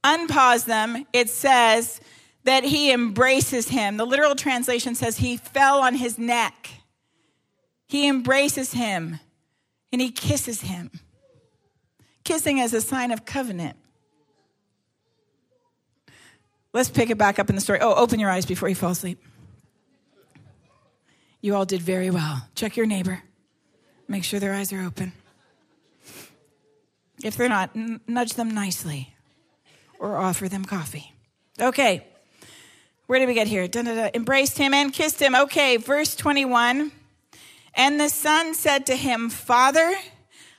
Unpause 0.05 0.64
them. 0.64 1.07
It 1.12 1.29
says 1.29 2.01
that 2.45 2.64
he 2.64 2.93
embraces 2.93 3.69
him. 3.69 3.97
The 3.97 4.07
literal 4.07 4.35
translation 4.35 4.95
says 4.95 5.19
he 5.19 5.37
fell 5.37 5.81
on 5.81 5.95
his 5.95 6.19
neck. 6.19 6.71
He 7.88 8.09
embraces 8.09 8.73
him 8.73 9.19
and 9.93 10.01
he 10.01 10.11
kisses 10.11 10.62
him. 10.62 10.91
Kissing 12.25 12.61
as 12.61 12.75
a 12.75 12.81
sign 12.81 13.11
of 13.11 13.25
covenant. 13.25 13.77
Let's 16.73 16.91
pick 16.91 17.11
it 17.11 17.19
back 17.19 17.38
up 17.38 17.49
in 17.49 17.55
the 17.55 17.61
story. 17.61 17.81
Oh, 17.81 17.95
open 17.95 18.21
your 18.21 18.31
eyes 18.31 18.45
before 18.45 18.69
you 18.69 18.75
fall 18.75 18.91
asleep. 18.91 19.23
You 21.40 21.55
all 21.55 21.64
did 21.64 21.81
very 21.81 22.11
well. 22.11 22.48
Check 22.55 22.77
your 22.77 22.87
neighbor. 22.87 23.22
Make 24.09 24.24
sure 24.24 24.40
their 24.40 24.55
eyes 24.55 24.72
are 24.72 24.83
open. 24.83 25.12
If 27.22 27.37
they're 27.37 27.48
not, 27.48 27.70
n- 27.74 28.01
nudge 28.07 28.35
them 28.35 28.51
nicely 28.51 29.14
or 29.98 30.16
offer 30.16 30.48
them 30.48 30.64
coffee. 30.64 31.12
Okay. 31.61 32.07
Where 33.07 33.18
did 33.18 33.27
we 33.27 33.35
get 33.35 33.46
here? 33.46 33.68
Dun. 33.68 33.88
Embraced 34.14 34.59
him 34.59 34.74
and 34.74 34.92
kissed 34.92 35.20
him. 35.20 35.35
Okay, 35.35 35.77
verse 35.77 36.14
21. 36.14 36.92
And 37.74 38.01
the 38.01 38.09
son 38.09 38.55
said 38.55 38.87
to 38.87 38.96
him, 38.96 39.31
Father, 39.31 39.94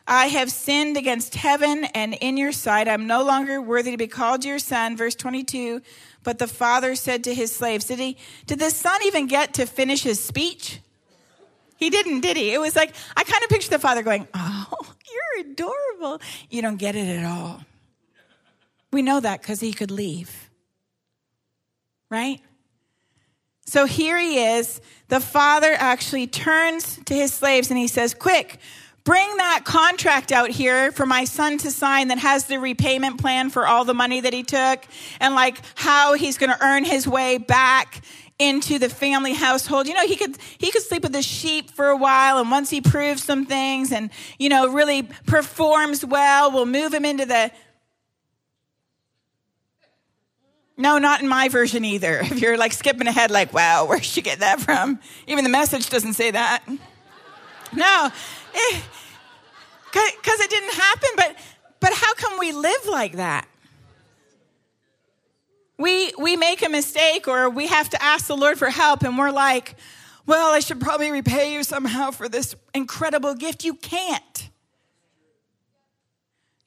I 0.07 0.27
have 0.27 0.49
sinned 0.49 0.97
against 0.97 1.35
heaven 1.35 1.85
and 1.93 2.15
in 2.15 2.37
your 2.37 2.51
sight. 2.51 2.87
I'm 2.87 3.05
no 3.05 3.23
longer 3.23 3.61
worthy 3.61 3.91
to 3.91 3.97
be 3.97 4.07
called 4.07 4.43
your 4.43 4.59
son. 4.59 4.97
Verse 4.97 5.15
22. 5.15 5.81
But 6.23 6.39
the 6.39 6.47
father 6.47 6.95
said 6.95 7.23
to 7.25 7.33
his 7.33 7.55
slaves, 7.55 7.85
Did 7.85 7.99
he, 7.99 8.17
did 8.45 8.59
the 8.59 8.69
son 8.69 8.99
even 9.05 9.27
get 9.27 9.55
to 9.55 9.65
finish 9.65 10.03
his 10.03 10.21
speech? 10.21 10.79
He 11.77 11.89
didn't, 11.89 12.21
did 12.21 12.35
he? 12.35 12.53
It 12.53 12.59
was 12.59 12.75
like, 12.75 12.93
I 13.15 13.23
kind 13.23 13.41
of 13.43 13.49
picture 13.49 13.69
the 13.69 13.79
father 13.79 14.03
going, 14.03 14.27
Oh, 14.33 14.67
you're 15.11 15.51
adorable. 15.51 16.21
You 16.49 16.61
don't 16.61 16.77
get 16.77 16.95
it 16.95 17.07
at 17.07 17.25
all. 17.25 17.61
We 18.91 19.01
know 19.01 19.19
that 19.19 19.41
because 19.41 19.59
he 19.59 19.71
could 19.71 19.91
leave. 19.91 20.49
Right? 22.09 22.41
So 23.65 23.85
here 23.85 24.17
he 24.17 24.39
is. 24.39 24.81
The 25.09 25.19
father 25.19 25.71
actually 25.77 26.27
turns 26.27 26.99
to 27.05 27.13
his 27.13 27.31
slaves 27.31 27.69
and 27.69 27.77
he 27.77 27.87
says, 27.87 28.13
Quick, 28.13 28.59
bring 29.03 29.37
that 29.37 29.61
contract 29.65 30.31
out 30.31 30.49
here 30.49 30.91
for 30.91 31.05
my 31.05 31.25
son 31.25 31.57
to 31.59 31.71
sign 31.71 32.09
that 32.09 32.17
has 32.17 32.45
the 32.45 32.57
repayment 32.57 33.19
plan 33.19 33.49
for 33.49 33.67
all 33.67 33.85
the 33.85 33.93
money 33.93 34.21
that 34.21 34.33
he 34.33 34.43
took 34.43 34.83
and 35.19 35.35
like 35.35 35.61
how 35.75 36.13
he's 36.13 36.37
going 36.37 36.51
to 36.51 36.63
earn 36.63 36.83
his 36.83 37.07
way 37.07 37.37
back 37.37 38.01
into 38.37 38.79
the 38.79 38.89
family 38.89 39.33
household. 39.33 39.87
You 39.87 39.93
know, 39.93 40.07
he 40.07 40.15
could 40.15 40.37
he 40.57 40.71
could 40.71 40.81
sleep 40.81 41.03
with 41.03 41.11
the 41.11 41.21
sheep 41.21 41.71
for 41.71 41.87
a 41.87 41.97
while 41.97 42.39
and 42.39 42.49
once 42.49 42.69
he 42.69 42.81
proves 42.81 43.23
some 43.23 43.45
things 43.45 43.91
and 43.91 44.09
you 44.37 44.49
know 44.49 44.71
really 44.71 45.03
performs 45.25 46.05
well, 46.05 46.51
we'll 46.51 46.65
move 46.65 46.93
him 46.93 47.05
into 47.05 47.25
the 47.25 47.51
No, 50.79 50.97
not 50.97 51.21
in 51.21 51.27
my 51.27 51.49
version 51.49 51.83
either. 51.83 52.19
If 52.23 52.39
you're 52.39 52.57
like 52.57 52.71
skipping 52.71 53.05
ahead, 53.05 53.31
like, 53.31 53.53
wow, 53.53 53.85
where'd 53.85 54.05
she 54.05 54.21
get 54.21 54.39
that 54.39 54.61
from? 54.61 54.99
Even 55.27 55.43
the 55.43 55.49
message 55.49 55.89
doesn't 55.89 56.13
say 56.13 56.31
that. 56.31 56.63
No, 57.73 58.09
Eh, 58.53 58.81
because 59.85 60.39
it, 60.39 60.45
it 60.45 60.49
didn't 60.49 60.73
happen. 60.73 61.09
But 61.15 61.35
but 61.79 61.93
how 61.93 62.13
come 62.15 62.37
we 62.39 62.51
live 62.51 62.85
like 62.87 63.13
that? 63.13 63.47
We 65.77 66.11
we 66.17 66.35
make 66.35 66.65
a 66.65 66.69
mistake, 66.69 67.27
or 67.27 67.49
we 67.49 67.67
have 67.67 67.89
to 67.89 68.03
ask 68.03 68.27
the 68.27 68.35
Lord 68.35 68.57
for 68.57 68.69
help, 68.69 69.03
and 69.03 69.17
we're 69.17 69.31
like, 69.31 69.75
well, 70.25 70.53
I 70.53 70.59
should 70.59 70.81
probably 70.81 71.09
repay 71.11 71.53
you 71.53 71.63
somehow 71.63 72.11
for 72.11 72.27
this 72.27 72.55
incredible 72.73 73.33
gift. 73.33 73.63
You 73.63 73.73
can't. 73.75 74.49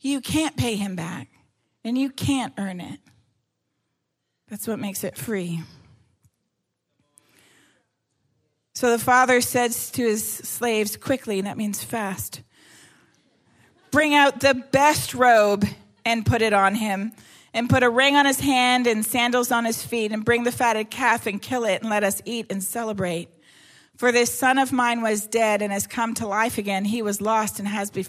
You 0.01 0.21
can't 0.21 0.57
pay 0.57 0.77
him 0.77 0.97
back, 0.97 1.29
and 1.85 1.97
you 1.97 2.11
can't 2.11 2.55
earn 2.59 2.81
it. 2.81 2.99
That's 4.49 4.67
what 4.67 4.79
makes 4.79 5.05
it 5.05 5.17
free. 5.17 5.61
So 8.83 8.91
the 8.91 8.99
father 8.99 9.41
says 9.41 9.93
to 9.93 10.03
his 10.03 10.27
slaves 10.29 10.97
quickly, 10.97 11.39
and 11.39 11.47
that 11.47 11.57
means 11.57 11.85
fast, 11.85 12.43
bring 13.93 14.13
out 14.13 14.41
the 14.41 14.55
best 14.55 15.15
robe 15.15 15.65
and 16.05 16.27
put 16.27 16.43
it 16.43 16.53
on 16.53 16.75
him, 16.75 17.13
and 17.55 17.71
put 17.71 17.85
a 17.85 17.89
ring 17.89 18.17
on 18.17 18.27
his 18.27 18.41
hand 18.41 18.89
and 18.89 19.07
sandals 19.07 19.53
on 19.53 19.65
his 19.65 19.85
feet, 19.85 20.11
and 20.11 20.25
bring 20.25 20.43
the 20.43 20.51
fatted 20.51 20.91
calf 20.91 21.29
and 21.29 21.41
kill 21.41 21.63
it, 21.63 21.83
and 21.83 21.91
let 21.91 22.03
us 22.03 22.23
eat 22.25 22.47
and 22.51 22.61
celebrate. 22.61 23.29
For 23.99 24.11
this 24.11 24.37
son 24.37 24.59
of 24.59 24.73
mine 24.73 25.01
was 25.01 25.29
dead 25.29 25.63
and 25.63 25.73
has 25.73 25.87
come 25.87 26.15
to 26.15 26.27
life 26.27 26.59
again. 26.59 26.85
He 26.85 27.03
was 27.03 27.21
lost 27.21 27.61
and 27.61 27.69
has 27.69 27.89
been 27.89 28.03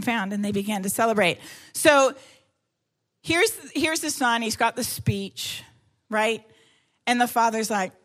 found. 0.00 0.32
And 0.32 0.44
they 0.44 0.50
began 0.50 0.82
to 0.82 0.90
celebrate. 0.90 1.38
So 1.72 2.14
here's, 3.22 3.52
here's 3.74 4.00
the 4.00 4.10
son. 4.10 4.42
He's 4.42 4.56
got 4.56 4.74
the 4.74 4.82
speech 4.82 5.62
right? 6.08 6.42
And 7.06 7.20
the 7.20 7.26
father's 7.26 7.70
like, 7.70 7.99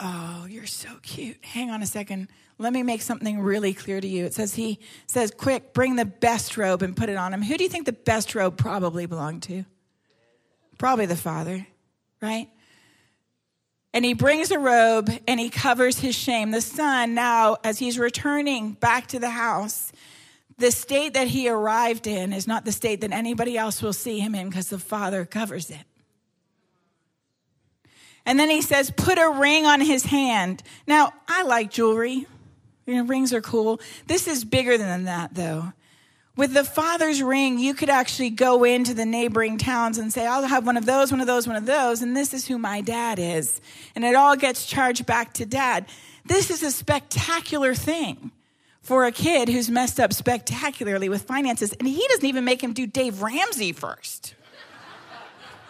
Oh, 0.00 0.46
you're 0.48 0.66
so 0.66 0.88
cute. 1.02 1.44
Hang 1.44 1.70
on 1.70 1.82
a 1.82 1.86
second. 1.86 2.28
Let 2.58 2.72
me 2.72 2.82
make 2.82 3.02
something 3.02 3.40
really 3.40 3.74
clear 3.74 4.00
to 4.00 4.06
you. 4.06 4.24
It 4.24 4.34
says 4.34 4.54
he 4.54 4.78
says, 5.06 5.32
Quick, 5.36 5.72
bring 5.72 5.96
the 5.96 6.04
best 6.04 6.56
robe 6.56 6.82
and 6.82 6.96
put 6.96 7.08
it 7.08 7.16
on 7.16 7.32
him. 7.32 7.42
Who 7.42 7.56
do 7.56 7.64
you 7.64 7.70
think 7.70 7.86
the 7.86 7.92
best 7.92 8.34
robe 8.34 8.56
probably 8.56 9.06
belonged 9.06 9.42
to? 9.44 9.64
Probably 10.76 11.06
the 11.06 11.16
father, 11.16 11.66
right? 12.20 12.48
And 13.92 14.04
he 14.04 14.14
brings 14.14 14.50
a 14.50 14.58
robe 14.58 15.10
and 15.26 15.40
he 15.40 15.50
covers 15.50 15.98
his 15.98 16.14
shame. 16.14 16.50
The 16.50 16.60
son, 16.60 17.14
now, 17.14 17.56
as 17.64 17.78
he's 17.78 17.98
returning 17.98 18.72
back 18.74 19.08
to 19.08 19.18
the 19.18 19.30
house, 19.30 19.92
the 20.58 20.70
state 20.70 21.14
that 21.14 21.28
he 21.28 21.48
arrived 21.48 22.06
in 22.06 22.32
is 22.32 22.46
not 22.46 22.64
the 22.64 22.72
state 22.72 23.00
that 23.00 23.12
anybody 23.12 23.56
else 23.56 23.82
will 23.82 23.92
see 23.92 24.20
him 24.20 24.34
in 24.34 24.48
because 24.48 24.68
the 24.68 24.78
father 24.78 25.24
covers 25.24 25.70
it. 25.70 25.84
And 28.28 28.38
then 28.38 28.50
he 28.50 28.60
says, 28.60 28.90
put 28.90 29.16
a 29.16 29.30
ring 29.30 29.64
on 29.64 29.80
his 29.80 30.04
hand. 30.04 30.62
Now, 30.86 31.14
I 31.26 31.44
like 31.44 31.70
jewelry. 31.70 32.26
You 32.84 32.94
know, 32.94 33.04
rings 33.04 33.32
are 33.32 33.40
cool. 33.40 33.80
This 34.06 34.28
is 34.28 34.44
bigger 34.44 34.76
than 34.76 35.04
that, 35.04 35.34
though. 35.34 35.72
With 36.36 36.52
the 36.52 36.62
father's 36.62 37.22
ring, 37.22 37.58
you 37.58 37.72
could 37.72 37.88
actually 37.88 38.28
go 38.28 38.64
into 38.64 38.92
the 38.92 39.06
neighboring 39.06 39.56
towns 39.56 39.96
and 39.96 40.12
say, 40.12 40.26
I'll 40.26 40.42
have 40.42 40.66
one 40.66 40.76
of 40.76 40.84
those, 40.84 41.10
one 41.10 41.22
of 41.22 41.26
those, 41.26 41.46
one 41.46 41.56
of 41.56 41.64
those, 41.64 42.02
and 42.02 42.14
this 42.14 42.34
is 42.34 42.46
who 42.46 42.58
my 42.58 42.82
dad 42.82 43.18
is. 43.18 43.62
And 43.94 44.04
it 44.04 44.14
all 44.14 44.36
gets 44.36 44.66
charged 44.66 45.06
back 45.06 45.32
to 45.34 45.46
dad. 45.46 45.86
This 46.26 46.50
is 46.50 46.62
a 46.62 46.70
spectacular 46.70 47.74
thing 47.74 48.30
for 48.82 49.06
a 49.06 49.12
kid 49.12 49.48
who's 49.48 49.70
messed 49.70 49.98
up 49.98 50.12
spectacularly 50.12 51.08
with 51.08 51.22
finances. 51.22 51.72
And 51.72 51.88
he 51.88 52.06
doesn't 52.08 52.26
even 52.26 52.44
make 52.44 52.62
him 52.62 52.74
do 52.74 52.86
Dave 52.86 53.22
Ramsey 53.22 53.72
first. 53.72 54.34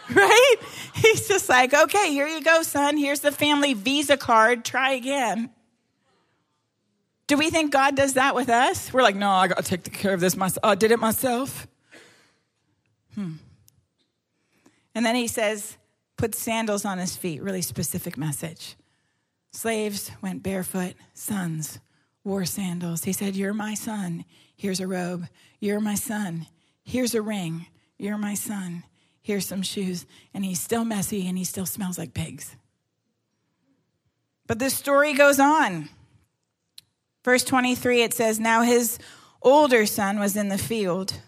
right? 0.15 0.57
He's 0.95 1.29
just 1.29 1.49
like, 1.49 1.75
okay, 1.75 2.11
here 2.11 2.27
you 2.27 2.43
go, 2.43 2.63
son. 2.63 2.97
Here's 2.97 3.21
the 3.21 3.33
family 3.33 3.75
Visa 3.75 4.17
card. 4.17 4.65
Try 4.65 4.93
again. 4.93 5.51
Do 7.27 7.37
we 7.37 7.51
think 7.51 7.73
God 7.73 7.95
does 7.95 8.15
that 8.15 8.35
with 8.35 8.49
us? 8.49 8.91
We're 8.91 9.03
like, 9.03 9.17
no, 9.17 9.29
I 9.29 9.49
got 9.49 9.59
to 9.59 9.63
take 9.63 9.93
care 9.93 10.15
of 10.15 10.21
this 10.21 10.35
myself. 10.35 10.65
I 10.65 10.75
did 10.77 10.93
it 10.93 10.99
myself. 10.99 11.67
Hmm. 13.15 13.35
And 14.95 15.05
then 15.05 15.15
he 15.15 15.29
says, 15.29 15.77
put 16.17 16.35
sandals 16.35 16.87
on 16.87 16.97
his 16.97 17.15
feet. 17.15 17.43
Really 17.43 17.63
specific 17.63 18.17
message. 18.17 18.77
Slaves 19.53 20.11
went 20.23 20.43
barefoot, 20.43 20.95
sons 21.13 21.81
wore 22.25 22.45
sandals. 22.45 23.05
He 23.05 23.13
said, 23.13 23.37
You're 23.37 23.55
my 23.55 23.75
son. 23.75 24.25
Here's 24.57 24.81
a 24.81 24.87
robe. 24.87 25.27
You're 25.61 25.81
my 25.81 25.95
son. 25.95 26.47
Here's 26.83 27.15
a 27.15 27.23
ring. 27.23 27.67
You're 27.99 28.19
my 28.19 28.35
son 28.35 28.85
here's 29.29 29.45
some 29.45 29.61
shoes, 29.61 30.07
and 30.33 30.43
he's 30.43 30.59
still 30.59 30.87
messy 30.87 31.29
and 31.29 31.37
he 31.37 31.45
still 31.45 31.67
smells 31.67 31.99
like 31.99 32.15
pigs. 32.15 32.57
But 34.47 34.59
the 34.59 34.71
story 34.71 35.13
goes 35.13 35.39
on. 35.39 35.91
Verse 37.27 37.45
23, 37.45 38.03
it 38.03 38.15
says, 38.15 38.41
Now 38.41 38.63
his 38.63 38.99
older 39.43 39.85
son 39.85 40.19
was 40.19 40.35
in 40.35 40.49
the 40.49 40.57
field. 40.57 41.21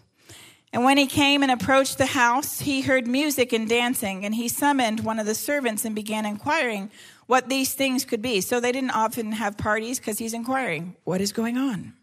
And 0.73 0.83
when 0.83 0.97
he 0.97 1.05
came 1.05 1.43
and 1.43 1.51
approached 1.51 1.99
the 1.99 2.07
house, 2.07 2.61
he 2.61 2.81
heard 2.81 3.05
music 3.05 3.53
and 3.53 3.69
dancing, 3.69 4.25
and 4.25 4.33
he 4.33 4.47
summoned 4.47 5.01
one 5.01 5.19
of 5.19 5.27
the 5.27 5.35
servants 5.35 5.85
and 5.85 5.93
began 5.93 6.25
inquiring 6.25 6.89
what 7.27 7.49
these 7.49 7.75
things 7.75 8.03
could 8.03 8.23
be. 8.23 8.41
So 8.41 8.59
they 8.59 8.71
didn't 8.71 8.91
often 8.95 9.33
have 9.33 9.59
parties 9.59 9.99
because 9.99 10.17
he's 10.17 10.33
inquiring, 10.33 10.95
What 11.03 11.21
is 11.21 11.31
going 11.31 11.59
on? 11.59 11.93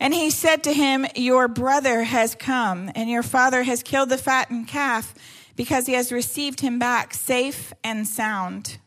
And 0.00 0.12
he 0.12 0.30
said 0.30 0.64
to 0.64 0.72
him, 0.72 1.06
Your 1.14 1.48
brother 1.48 2.02
has 2.02 2.34
come, 2.34 2.90
and 2.94 3.08
your 3.08 3.22
father 3.22 3.62
has 3.62 3.82
killed 3.82 4.08
the 4.08 4.18
fattened 4.18 4.68
calf 4.68 5.14
because 5.56 5.86
he 5.86 5.92
has 5.92 6.12
received 6.12 6.60
him 6.60 6.78
back 6.78 7.14
safe 7.14 7.72
and 7.82 8.06
sound. 8.06 8.78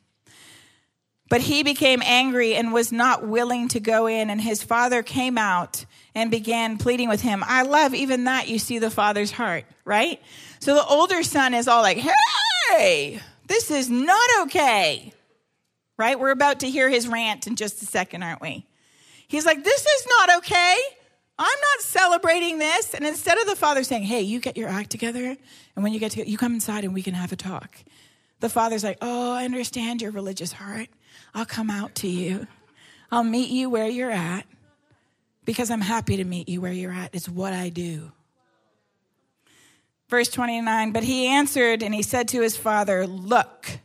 But 1.30 1.42
he 1.42 1.64
became 1.64 2.02
angry 2.06 2.56
and 2.56 2.72
was 2.72 2.92
not 2.92 3.28
willing 3.28 3.68
to 3.70 3.80
go 3.80 4.08
in, 4.08 4.30
and 4.30 4.40
his 4.40 4.64
father 4.64 5.04
came 5.04 5.38
out 5.38 5.86
and 6.16 6.32
began 6.32 6.78
pleading 6.78 7.10
with 7.10 7.22
him. 7.22 7.44
I 7.46 7.64
love 7.64 7.94
even 7.94 8.26
that 8.26 8.48
you 8.48 8.60
see 8.60 8.80
the 8.80 8.90
father's 8.90 9.32
heart, 9.32 9.66
right? 9.86 10.22
So 10.60 10.76
the 10.76 10.86
older 10.86 11.24
son 11.24 11.54
is 11.54 11.68
all 11.68 11.82
like, 11.82 11.98
Hey, 12.70 13.20
this 13.48 13.72
is 13.72 13.90
not 13.90 14.30
okay, 14.42 15.14
right? 15.98 16.20
We're 16.20 16.32
about 16.32 16.62
to 16.62 16.70
hear 16.70 16.90
his 16.90 17.08
rant 17.08 17.48
in 17.48 17.56
just 17.56 17.82
a 17.82 17.86
second, 17.86 18.24
aren't 18.24 18.42
we? 18.42 18.67
He's 19.28 19.46
like, 19.46 19.64
This 19.64 19.86
is 19.86 20.08
not 20.08 20.38
okay. 20.38 20.78
I'm 21.40 21.46
not 21.46 21.82
celebrating 21.82 22.58
this. 22.58 22.94
And 22.94 23.06
instead 23.06 23.38
of 23.38 23.46
the 23.46 23.56
father 23.56 23.84
saying, 23.84 24.04
Hey, 24.04 24.22
you 24.22 24.40
get 24.40 24.58
your 24.58 24.70
act 24.70 24.90
together, 24.90 25.38
and 25.76 25.84
when 25.84 25.94
you 25.94 26.00
get 26.00 26.12
together, 26.12 26.30
you 26.30 26.38
come 26.38 26.54
inside 26.54 26.84
and 26.84 26.94
we 26.94 27.04
can 27.04 27.14
have 27.14 27.32
a 27.32 27.36
talk. 27.36 27.76
The 28.40 28.50
father's 28.50 28.84
like, 28.84 28.98
Oh, 29.02 29.34
I 29.34 29.46
understand 29.46 30.02
your 30.02 30.12
religious 30.12 30.52
heart. 30.52 30.90
I'll 31.34 31.46
come 31.46 31.70
out 31.70 31.96
to 31.96 32.08
you. 32.08 32.48
I'll 33.12 33.24
meet 33.24 33.50
you 33.50 33.70
where 33.70 33.88
you're 33.88 34.12
at 34.12 34.46
because 35.46 35.72
I'm 35.72 35.82
happy 35.82 36.18
to 36.18 36.24
meet 36.24 36.50
you 36.50 36.62
where 36.62 36.74
you're 36.74 36.92
at. 36.92 37.14
It's 37.14 37.30
what 37.30 37.54
I 37.54 37.70
do. 37.70 38.12
Verse 40.10 40.30
29 40.30 40.92
But 40.92 41.04
he 41.04 41.28
answered 41.28 41.84
and 41.84 41.94
he 41.94 42.02
said 42.02 42.30
to 42.30 42.42
his 42.42 42.56
father, 42.56 43.08
Look, 43.08 43.80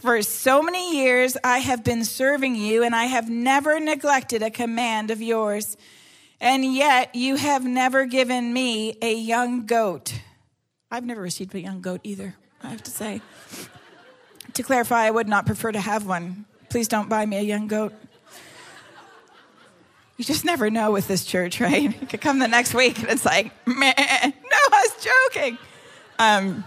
for 0.00 0.20
so 0.22 0.62
many 0.62 0.98
years 0.98 1.36
I 1.42 1.58
have 1.58 1.84
been 1.84 2.04
serving 2.04 2.56
you, 2.56 2.82
and 2.82 2.94
I 2.94 3.04
have 3.04 3.30
never 3.30 3.78
neglected 3.80 4.42
a 4.42 4.50
command 4.50 5.10
of 5.10 5.22
yours. 5.22 5.76
And 6.40 6.74
yet 6.74 7.14
you 7.14 7.36
have 7.36 7.64
never 7.64 8.06
given 8.06 8.52
me 8.52 8.98
a 9.00 9.14
young 9.14 9.66
goat. 9.66 10.12
I've 10.90 11.04
never 11.04 11.22
received 11.22 11.54
a 11.54 11.60
young 11.60 11.80
goat 11.80 12.00
either, 12.04 12.34
I 12.62 12.68
have 12.68 12.82
to 12.82 12.90
say. 12.90 13.20
To 14.54 14.62
clarify, 14.62 15.04
I 15.04 15.10
would 15.10 15.28
not 15.28 15.46
prefer 15.46 15.72
to 15.72 15.80
have 15.80 16.06
one. 16.06 16.44
Please 16.68 16.86
don't 16.88 17.08
buy 17.08 17.24
me 17.24 17.38
a 17.38 17.42
young 17.42 17.66
goat. 17.66 17.92
You 20.16 20.24
just 20.24 20.44
never 20.44 20.70
know 20.70 20.92
with 20.92 21.08
this 21.08 21.24
church, 21.24 21.60
right? 21.60 21.82
You 22.00 22.06
could 22.06 22.20
come 22.20 22.38
the 22.38 22.48
next 22.48 22.74
week 22.74 22.98
and 23.00 23.08
it's 23.08 23.24
like, 23.24 23.52
man, 23.66 23.94
no, 23.96 24.58
I 24.72 24.86
was 24.86 25.04
joking. 25.04 25.58
Um, 26.18 26.64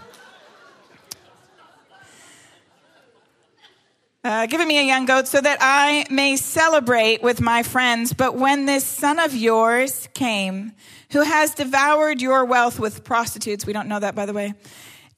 uh, 4.24 4.46
giving 4.46 4.66
me 4.66 4.78
a 4.78 4.82
young 4.82 5.06
goat 5.06 5.28
so 5.28 5.40
that 5.40 5.58
I 5.60 6.06
may 6.10 6.36
celebrate 6.36 7.22
with 7.22 7.40
my 7.40 7.62
friends. 7.62 8.12
But 8.12 8.34
when 8.34 8.66
this 8.66 8.84
son 8.84 9.18
of 9.18 9.34
yours 9.34 10.08
came, 10.14 10.72
who 11.12 11.22
has 11.22 11.54
devoured 11.54 12.20
your 12.20 12.44
wealth 12.44 12.78
with 12.78 13.04
prostitutes, 13.04 13.64
we 13.64 13.72
don't 13.72 13.88
know 13.88 14.00
that 14.00 14.14
by 14.14 14.26
the 14.26 14.32
way, 14.32 14.54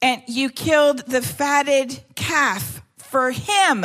and 0.01 0.21
you 0.27 0.49
killed 0.49 0.99
the 1.07 1.21
fatted 1.21 2.03
calf 2.15 2.81
for 2.97 3.31
him. 3.31 3.81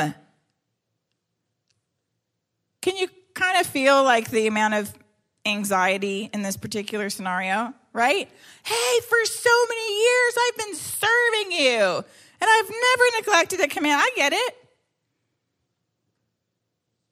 Can 2.80 2.96
you 2.96 3.08
kind 3.34 3.58
of 3.58 3.66
feel 3.66 4.04
like 4.04 4.30
the 4.30 4.46
amount 4.46 4.74
of 4.74 4.94
anxiety 5.44 6.30
in 6.32 6.42
this 6.42 6.56
particular 6.56 7.10
scenario, 7.10 7.72
right? 7.92 8.30
Hey, 8.64 9.00
for 9.08 9.24
so 9.24 9.50
many 9.68 10.02
years 10.02 10.34
I've 10.38 10.56
been 10.56 10.74
serving 10.74 11.52
you 11.52 12.04
and 12.40 12.50
I've 12.50 12.70
never 12.70 13.04
neglected 13.18 13.60
a 13.60 13.68
command. 13.68 14.00
I 14.02 14.10
get 14.14 14.32
it. 14.32 14.65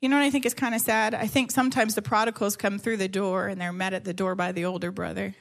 You 0.04 0.10
know 0.10 0.18
what 0.18 0.26
I 0.26 0.30
think 0.30 0.44
is 0.44 0.52
kind 0.52 0.74
of 0.74 0.82
sad? 0.82 1.14
I 1.14 1.26
think 1.26 1.50
sometimes 1.50 1.94
the 1.94 2.02
prodigals 2.02 2.58
come 2.58 2.78
through 2.78 2.98
the 2.98 3.08
door 3.08 3.46
and 3.46 3.58
they're 3.58 3.72
met 3.72 3.94
at 3.94 4.04
the 4.04 4.12
door 4.12 4.34
by 4.34 4.52
the 4.52 4.66
older 4.66 4.90
brother 4.90 5.34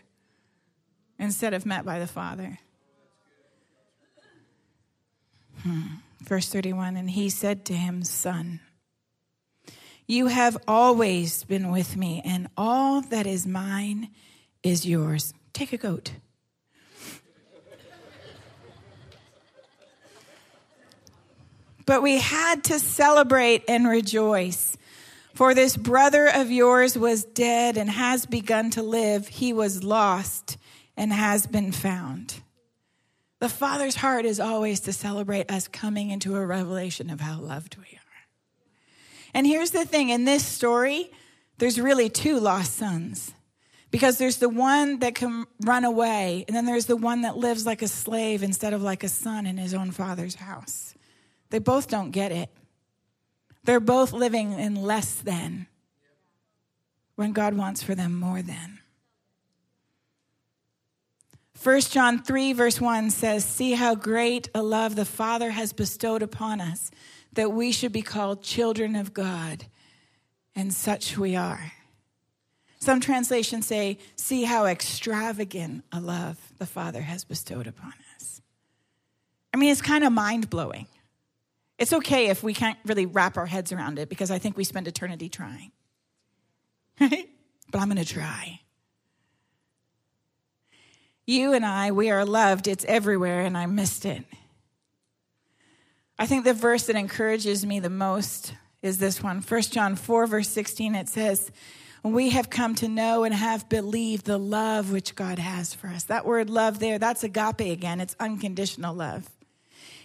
instead 1.19 1.53
of 1.53 1.65
met 1.65 1.83
by 1.83 1.99
the 1.99 2.07
father. 2.07 2.59
Hmm. 5.63 5.81
Verse 6.21 6.47
31 6.47 6.95
And 6.95 7.09
he 7.09 7.29
said 7.29 7.65
to 7.65 7.73
him, 7.73 8.05
Son, 8.05 8.61
you 10.07 10.27
have 10.27 10.55
always 10.65 11.43
been 11.43 11.69
with 11.69 11.97
me, 11.97 12.21
and 12.23 12.47
all 12.55 13.01
that 13.01 13.27
is 13.27 13.45
mine 13.45 14.11
is 14.63 14.85
yours. 14.85 15.33
Take 15.51 15.73
a 15.73 15.77
goat. 15.77 16.13
But 21.85 22.01
we 22.01 22.17
had 22.17 22.63
to 22.65 22.79
celebrate 22.79 23.63
and 23.67 23.87
rejoice. 23.87 24.77
For 25.33 25.53
this 25.53 25.75
brother 25.75 26.27
of 26.27 26.51
yours 26.51 26.97
was 26.97 27.23
dead 27.23 27.77
and 27.77 27.89
has 27.89 28.25
begun 28.25 28.69
to 28.71 28.83
live. 28.83 29.27
He 29.27 29.51
was 29.51 29.83
lost 29.83 30.57
and 30.95 31.11
has 31.11 31.47
been 31.47 31.71
found. 31.71 32.35
The 33.39 33.49
Father's 33.49 33.95
heart 33.95 34.25
is 34.25 34.39
always 34.39 34.79
to 34.81 34.93
celebrate 34.93 35.51
us 35.51 35.67
coming 35.67 36.11
into 36.11 36.35
a 36.35 36.45
revelation 36.45 37.09
of 37.09 37.19
how 37.19 37.39
loved 37.39 37.75
we 37.77 37.83
are. 37.83 37.99
And 39.33 39.47
here's 39.47 39.71
the 39.71 39.85
thing 39.85 40.09
in 40.09 40.25
this 40.25 40.45
story, 40.45 41.11
there's 41.57 41.79
really 41.79 42.09
two 42.09 42.39
lost 42.39 42.75
sons. 42.75 43.33
Because 43.89 44.17
there's 44.17 44.37
the 44.37 44.49
one 44.49 44.99
that 44.99 45.13
can 45.13 45.45
run 45.63 45.83
away, 45.83 46.45
and 46.47 46.55
then 46.55 46.65
there's 46.65 46.87
the 46.87 46.95
one 46.95 47.21
that 47.21 47.37
lives 47.37 47.65
like 47.65 47.81
a 47.83 47.87
slave 47.87 48.41
instead 48.41 48.73
of 48.73 48.81
like 48.81 49.03
a 49.03 49.09
son 49.09 49.45
in 49.45 49.57
his 49.57 49.73
own 49.73 49.91
father's 49.91 50.35
house. 50.35 50.95
They 51.53 51.59
both 51.59 51.87
don't 51.87 52.09
get 52.09 52.31
it. 52.31 52.49
They're 53.63 53.79
both 53.79 54.11
living 54.11 54.53
in 54.53 54.73
less 54.73 55.13
than 55.13 55.67
when 57.13 57.31
God 57.31 57.53
wants 57.53 57.83
for 57.83 57.93
them 57.93 58.19
more 58.19 58.41
than. 58.41 58.79
1 61.61 61.81
John 61.81 62.23
3, 62.23 62.53
verse 62.53 62.81
1 62.81 63.11
says, 63.11 63.45
See 63.45 63.73
how 63.73 63.93
great 63.93 64.49
a 64.55 64.63
love 64.63 64.95
the 64.95 65.05
Father 65.05 65.51
has 65.51 65.73
bestowed 65.73 66.23
upon 66.23 66.59
us, 66.59 66.89
that 67.33 67.51
we 67.51 67.71
should 67.71 67.91
be 67.91 68.01
called 68.01 68.41
children 68.41 68.95
of 68.95 69.13
God, 69.13 69.65
and 70.55 70.73
such 70.73 71.19
we 71.19 71.35
are. 71.35 71.73
Some 72.79 72.99
translations 72.99 73.67
say, 73.67 73.99
See 74.15 74.45
how 74.45 74.65
extravagant 74.65 75.83
a 75.91 76.01
love 76.01 76.51
the 76.57 76.65
Father 76.65 77.03
has 77.03 77.23
bestowed 77.23 77.67
upon 77.67 77.93
us. 78.15 78.41
I 79.53 79.57
mean, 79.57 79.71
it's 79.71 79.83
kind 79.83 80.03
of 80.03 80.11
mind 80.11 80.49
blowing. 80.49 80.87
It's 81.83 81.91
okay 81.91 82.27
if 82.27 82.41
we 82.41 82.53
can't 82.53 82.79
really 82.85 83.05
wrap 83.05 83.35
our 83.35 83.45
heads 83.45 83.73
around 83.73 83.99
it 83.99 84.07
because 84.07 84.31
I 84.31 84.39
think 84.39 84.55
we 84.55 84.63
spend 84.63 84.87
eternity 84.87 85.27
trying. 85.27 85.73
But 86.97 87.81
I'm 87.81 87.89
going 87.89 87.97
to 87.97 88.05
try. 88.05 88.61
You 91.27 91.51
and 91.51 91.65
I, 91.65 91.91
we 91.91 92.09
are 92.09 92.23
loved. 92.23 92.69
It's 92.69 92.85
everywhere, 92.85 93.41
and 93.41 93.57
I 93.57 93.65
missed 93.65 94.05
it. 94.05 94.23
I 96.17 96.25
think 96.25 96.45
the 96.45 96.53
verse 96.53 96.85
that 96.85 96.95
encourages 96.95 97.65
me 97.65 97.81
the 97.81 97.89
most 97.89 98.53
is 98.81 98.99
this 98.99 99.21
one 99.21 99.41
1 99.41 99.61
John 99.63 99.97
4, 99.97 100.25
verse 100.25 100.47
16. 100.47 100.95
It 100.95 101.09
says, 101.09 101.51
We 102.01 102.29
have 102.29 102.49
come 102.49 102.75
to 102.75 102.87
know 102.87 103.25
and 103.25 103.33
have 103.33 103.67
believed 103.67 104.25
the 104.25 104.37
love 104.37 104.89
which 104.89 105.15
God 105.15 105.37
has 105.37 105.73
for 105.73 105.87
us. 105.87 106.05
That 106.05 106.25
word 106.25 106.49
love 106.49 106.79
there, 106.79 106.97
that's 106.97 107.25
agape 107.25 107.59
again. 107.59 107.99
It's 107.99 108.15
unconditional 108.21 108.95
love. 108.95 109.29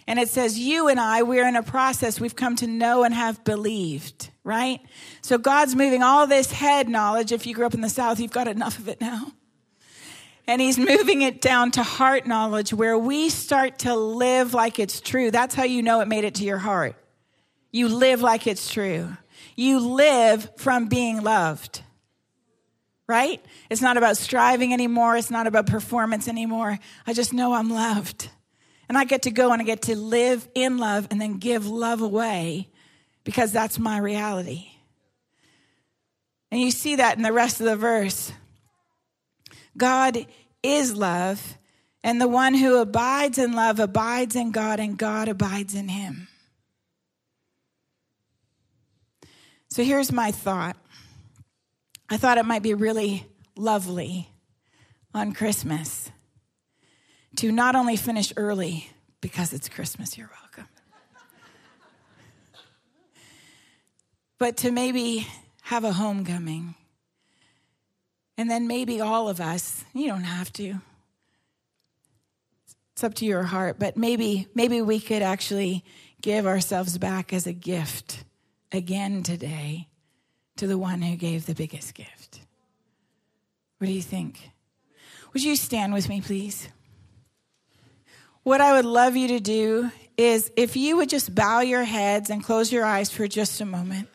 And 0.09 0.17
it 0.17 0.27
says, 0.27 0.57
You 0.57 0.87
and 0.87 0.99
I, 0.99 1.21
we're 1.21 1.47
in 1.47 1.55
a 1.55 1.61
process. 1.61 2.19
We've 2.19 2.35
come 2.35 2.55
to 2.57 2.67
know 2.67 3.03
and 3.03 3.13
have 3.13 3.43
believed, 3.43 4.31
right? 4.43 4.81
So 5.21 5.37
God's 5.37 5.75
moving 5.75 6.01
all 6.01 6.25
this 6.25 6.51
head 6.51 6.89
knowledge. 6.89 7.31
If 7.31 7.45
you 7.45 7.53
grew 7.53 7.67
up 7.67 7.75
in 7.75 7.81
the 7.81 7.89
South, 7.89 8.19
you've 8.19 8.31
got 8.31 8.47
enough 8.47 8.79
of 8.79 8.89
it 8.89 8.99
now. 8.99 9.31
And 10.47 10.59
He's 10.59 10.79
moving 10.79 11.21
it 11.21 11.41
down 11.41 11.69
to 11.71 11.83
heart 11.83 12.25
knowledge 12.25 12.73
where 12.73 12.97
we 12.97 13.29
start 13.29 13.77
to 13.79 13.95
live 13.95 14.55
like 14.55 14.79
it's 14.79 14.99
true. 14.99 15.29
That's 15.29 15.53
how 15.53 15.63
you 15.63 15.83
know 15.83 16.01
it 16.01 16.07
made 16.07 16.23
it 16.23 16.33
to 16.35 16.43
your 16.43 16.57
heart. 16.57 16.95
You 17.71 17.87
live 17.87 18.23
like 18.23 18.47
it's 18.47 18.67
true. 18.73 19.15
You 19.55 19.79
live 19.79 20.49
from 20.57 20.87
being 20.87 21.21
loved 21.21 21.83
right? 23.07 23.43
It's 23.71 23.81
not 23.81 23.97
about 23.97 24.17
striving 24.17 24.71
anymore. 24.71 25.17
It's 25.17 25.31
not 25.31 25.47
about 25.47 25.65
performance 25.65 26.27
anymore. 26.27 26.77
I 27.07 27.13
just 27.13 27.33
know 27.33 27.53
I'm 27.53 27.71
loved. 27.71 28.29
And 28.89 28.97
I 28.97 29.05
get 29.05 29.21
to 29.21 29.31
go 29.31 29.53
and 29.53 29.61
I 29.61 29.65
get 29.65 29.83
to 29.83 29.95
live 29.95 30.47
in 30.55 30.79
love 30.79 31.07
and 31.11 31.21
then 31.21 31.37
give 31.37 31.67
love 31.67 32.01
away 32.01 32.67
because 33.23 33.51
that's 33.51 33.77
my 33.77 33.99
reality. 33.99 34.65
And 36.51 36.59
you 36.59 36.71
see 36.71 36.95
that 36.95 37.15
in 37.15 37.21
the 37.21 37.31
rest 37.31 37.59
of 37.59 37.67
the 37.67 37.75
verse. 37.75 38.33
God 39.77 40.25
is 40.63 40.95
love, 40.95 41.57
and 42.03 42.19
the 42.19 42.27
one 42.27 42.55
who 42.55 42.77
abides 42.77 43.37
in 43.37 43.53
love 43.53 43.79
abides 43.79 44.35
in 44.35 44.51
God, 44.51 44.79
and 44.79 44.97
God 44.97 45.27
abides 45.27 45.75
in 45.75 45.87
him. 45.87 46.27
So 49.69 49.83
here's 49.83 50.11
my 50.11 50.31
thought 50.31 50.75
I 52.09 52.17
thought 52.17 52.39
it 52.39 52.45
might 52.45 52.63
be 52.63 52.73
really 52.73 53.27
lovely 53.55 54.29
on 55.13 55.33
Christmas 55.33 56.08
to 57.37 57.51
not 57.51 57.75
only 57.75 57.95
finish 57.95 58.33
early 58.37 58.89
because 59.21 59.53
it's 59.53 59.69
Christmas, 59.69 60.17
you're 60.17 60.29
welcome, 60.41 60.71
but 64.37 64.57
to 64.57 64.71
maybe 64.71 65.27
have 65.63 65.83
a 65.83 65.93
homecoming. 65.93 66.75
And 68.37 68.49
then 68.49 68.67
maybe 68.67 69.01
all 69.01 69.27
of 69.27 69.41
us, 69.41 69.83
you 69.93 70.07
don't 70.07 70.23
have 70.23 70.51
to. 70.53 70.75
It's 72.93 73.03
up 73.03 73.13
to 73.15 73.25
your 73.25 73.43
heart, 73.43 73.77
but 73.79 73.97
maybe 73.97 74.47
maybe 74.53 74.81
we 74.81 74.99
could 74.99 75.21
actually 75.21 75.83
give 76.21 76.45
ourselves 76.45 76.97
back 76.97 77.33
as 77.33 77.47
a 77.47 77.53
gift 77.53 78.23
again 78.71 79.23
today 79.23 79.87
to 80.57 80.67
the 80.67 80.77
one 80.77 81.01
who 81.01 81.15
gave 81.15 81.45
the 81.45 81.55
biggest 81.55 81.93
gift. 81.93 82.41
What 83.77 83.87
do 83.87 83.93
you 83.93 84.01
think? 84.01 84.51
Would 85.33 85.43
you 85.43 85.55
stand 85.55 85.93
with 85.93 86.09
me, 86.09 86.19
please? 86.21 86.67
What 88.49 88.61
I 88.61 88.73
would 88.73 88.85
love 88.85 89.15
you 89.15 89.27
to 89.27 89.39
do 89.39 89.91
is 90.17 90.51
if 90.55 90.75
you 90.75 90.97
would 90.97 91.07
just 91.07 91.35
bow 91.35 91.59
your 91.59 91.83
heads 91.83 92.31
and 92.31 92.43
close 92.43 92.71
your 92.71 92.83
eyes 92.83 93.11
for 93.11 93.27
just 93.27 93.61
a 93.61 93.65
moment. 93.65 94.09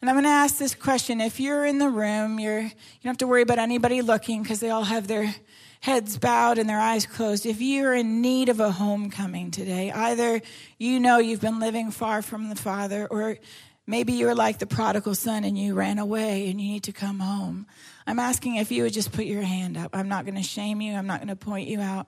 And 0.00 0.08
I'm 0.08 0.14
going 0.14 0.22
to 0.22 0.30
ask 0.30 0.56
this 0.56 0.76
question. 0.76 1.20
If 1.20 1.40
you're 1.40 1.64
in 1.64 1.78
the 1.78 1.88
room, 1.88 2.38
you're, 2.38 2.60
you 2.60 2.70
don't 3.02 3.10
have 3.10 3.18
to 3.18 3.26
worry 3.26 3.42
about 3.42 3.58
anybody 3.58 4.02
looking 4.02 4.44
because 4.44 4.60
they 4.60 4.70
all 4.70 4.84
have 4.84 5.08
their 5.08 5.34
heads 5.80 6.16
bowed 6.16 6.58
and 6.58 6.68
their 6.68 6.78
eyes 6.78 7.06
closed. 7.06 7.44
If 7.44 7.60
you're 7.60 7.92
in 7.92 8.20
need 8.20 8.50
of 8.50 8.60
a 8.60 8.70
homecoming 8.70 9.50
today, 9.50 9.90
either 9.90 10.40
you 10.78 11.00
know 11.00 11.18
you've 11.18 11.40
been 11.40 11.58
living 11.58 11.90
far 11.90 12.22
from 12.22 12.50
the 12.50 12.54
Father, 12.54 13.08
or 13.10 13.38
maybe 13.84 14.12
you're 14.12 14.36
like 14.36 14.60
the 14.60 14.66
prodigal 14.68 15.16
son 15.16 15.42
and 15.42 15.58
you 15.58 15.74
ran 15.74 15.98
away 15.98 16.48
and 16.50 16.60
you 16.60 16.70
need 16.70 16.84
to 16.84 16.92
come 16.92 17.18
home. 17.18 17.66
I'm 18.06 18.20
asking 18.20 18.58
if 18.58 18.70
you 18.70 18.84
would 18.84 18.92
just 18.92 19.10
put 19.10 19.24
your 19.24 19.42
hand 19.42 19.76
up. 19.76 19.90
I'm 19.92 20.08
not 20.08 20.24
going 20.24 20.36
to 20.36 20.42
shame 20.44 20.80
you, 20.80 20.94
I'm 20.94 21.08
not 21.08 21.18
going 21.18 21.26
to 21.30 21.34
point 21.34 21.66
you 21.66 21.80
out. 21.80 22.06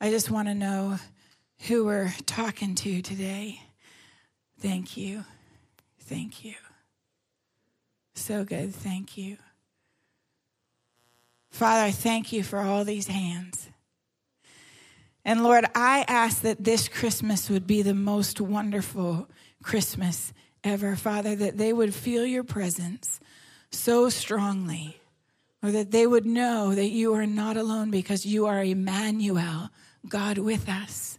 I 0.00 0.10
just 0.10 0.30
want 0.30 0.48
to 0.48 0.54
know 0.54 0.98
who 1.66 1.84
we're 1.84 2.12
talking 2.26 2.74
to 2.76 3.02
today. 3.02 3.60
Thank 4.60 4.96
you. 4.96 5.24
Thank 6.00 6.44
you. 6.44 6.54
So 8.14 8.44
good. 8.44 8.74
Thank 8.74 9.16
you. 9.16 9.36
Father, 11.50 11.82
I 11.82 11.90
thank 11.90 12.32
you 12.32 12.42
for 12.42 12.60
all 12.60 12.84
these 12.84 13.08
hands. 13.08 13.68
And 15.24 15.42
Lord, 15.42 15.64
I 15.74 16.04
ask 16.06 16.42
that 16.42 16.62
this 16.62 16.88
Christmas 16.88 17.50
would 17.50 17.66
be 17.66 17.82
the 17.82 17.94
most 17.94 18.40
wonderful 18.40 19.28
Christmas 19.62 20.32
ever, 20.62 20.96
Father, 20.96 21.34
that 21.36 21.58
they 21.58 21.72
would 21.72 21.94
feel 21.94 22.24
your 22.24 22.44
presence 22.44 23.20
so 23.70 24.08
strongly, 24.08 25.00
or 25.62 25.70
that 25.70 25.90
they 25.90 26.06
would 26.06 26.24
know 26.24 26.74
that 26.74 26.88
you 26.88 27.14
are 27.14 27.26
not 27.26 27.56
alone 27.56 27.90
because 27.90 28.24
you 28.24 28.46
are 28.46 28.62
Emmanuel, 28.62 29.70
God 30.06 30.38
with 30.38 30.68
us. 30.68 31.18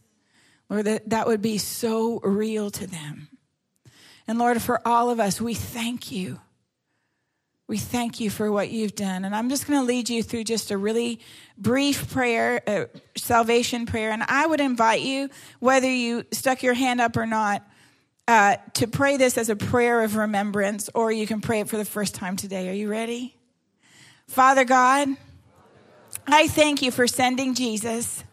Lord, 0.69 0.85
that, 0.85 1.09
that 1.09 1.27
would 1.27 1.41
be 1.41 1.57
so 1.57 2.19
real 2.19 2.69
to 2.71 2.85
them. 2.85 3.29
And 4.27 4.37
Lord, 4.37 4.61
for 4.61 4.87
all 4.87 5.09
of 5.09 5.19
us, 5.19 5.41
we 5.41 5.55
thank 5.55 6.11
you 6.11 6.39
we 7.69 7.77
thank 7.77 8.19
you 8.19 8.31
for 8.31 8.51
what 8.51 8.71
you've 8.71 8.95
done. 8.95 9.25
And 9.25 9.35
I'm 9.35 9.47
just 9.47 9.67
going 9.67 9.79
to 9.79 9.85
lead 9.85 10.09
you 10.09 10.23
through 10.23 10.45
just 10.45 10.71
a 10.71 10.77
really 10.77 11.19
brief 11.55 12.11
prayer, 12.11 12.63
a 12.65 12.87
salvation 13.15 13.85
prayer. 13.85 14.09
And 14.09 14.23
I 14.23 14.47
would 14.47 14.59
invite 14.59 15.01
you, 15.01 15.29
whether 15.59 15.87
you 15.87 16.25
stuck 16.31 16.63
your 16.63 16.73
hand 16.73 16.99
up 16.99 17.15
or 17.15 17.27
not, 17.27 17.61
uh, 18.27 18.55
to 18.73 18.87
pray 18.87 19.17
this 19.17 19.37
as 19.37 19.49
a 19.49 19.55
prayer 19.55 20.03
of 20.03 20.15
remembrance, 20.15 20.89
or 20.95 21.11
you 21.11 21.27
can 21.27 21.41
pray 21.41 21.59
it 21.59 21.69
for 21.69 21.77
the 21.77 21.85
first 21.85 22.15
time 22.15 22.35
today. 22.35 22.69
Are 22.69 22.73
you 22.73 22.89
ready? 22.89 23.35
Father 24.27 24.65
God, 24.65 25.09
I 26.25 26.47
thank 26.47 26.81
you 26.81 26.89
for 26.89 27.05
sending 27.05 27.53
Jesus, 27.53 28.23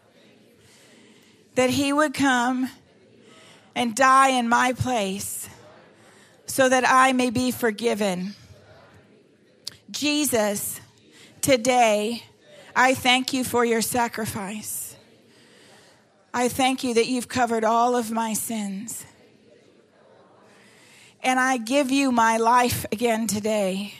that 1.57 1.71
he 1.71 1.91
would 1.91 2.13
come 2.13 2.69
and 3.73 3.95
die 3.95 4.29
in 4.29 4.47
my 4.47 4.73
place 4.73 5.49
so 6.45 6.69
that 6.69 6.83
I 6.87 7.13
may 7.13 7.31
be 7.31 7.49
forgiven. 7.49 8.35
Jesus, 9.89 10.79
today, 11.41 12.21
I 12.75 12.93
thank 12.93 13.33
you 13.33 13.43
for 13.43 13.65
your 13.65 13.81
sacrifice. 13.81 14.95
I 16.31 16.47
thank 16.47 16.83
you 16.83 16.93
that 16.93 17.07
you've 17.07 17.27
covered 17.27 17.63
all 17.63 17.95
of 17.95 18.11
my 18.11 18.33
sins. 18.33 19.03
And 21.23 21.39
I 21.39 21.57
give 21.57 21.89
you 21.89 22.11
my 22.11 22.37
life 22.37 22.85
again 22.91 23.25
today. 23.25 23.95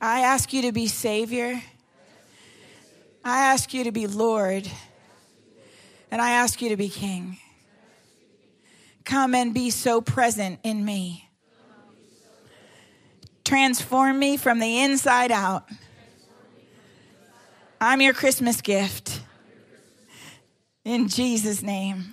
I 0.00 0.22
ask 0.22 0.52
you 0.52 0.62
to 0.62 0.72
be 0.72 0.88
Savior. 0.88 1.62
I 3.24 3.44
ask 3.44 3.72
you 3.72 3.84
to 3.84 3.92
be 3.92 4.08
Lord. 4.08 4.68
And 6.12 6.20
I 6.20 6.32
ask 6.32 6.60
you 6.60 6.68
to 6.68 6.76
be 6.76 6.90
King. 6.90 7.38
Come 9.06 9.34
and 9.34 9.54
be 9.54 9.70
so 9.70 10.02
present 10.02 10.60
in 10.62 10.84
me. 10.84 11.30
Transform 13.46 14.18
me 14.18 14.36
from 14.36 14.58
the 14.58 14.80
inside 14.80 15.32
out. 15.32 15.66
I'm 17.80 18.02
your 18.02 18.12
Christmas 18.12 18.60
gift. 18.60 19.22
In 20.84 21.08
Jesus' 21.08 21.62
name. 21.62 22.12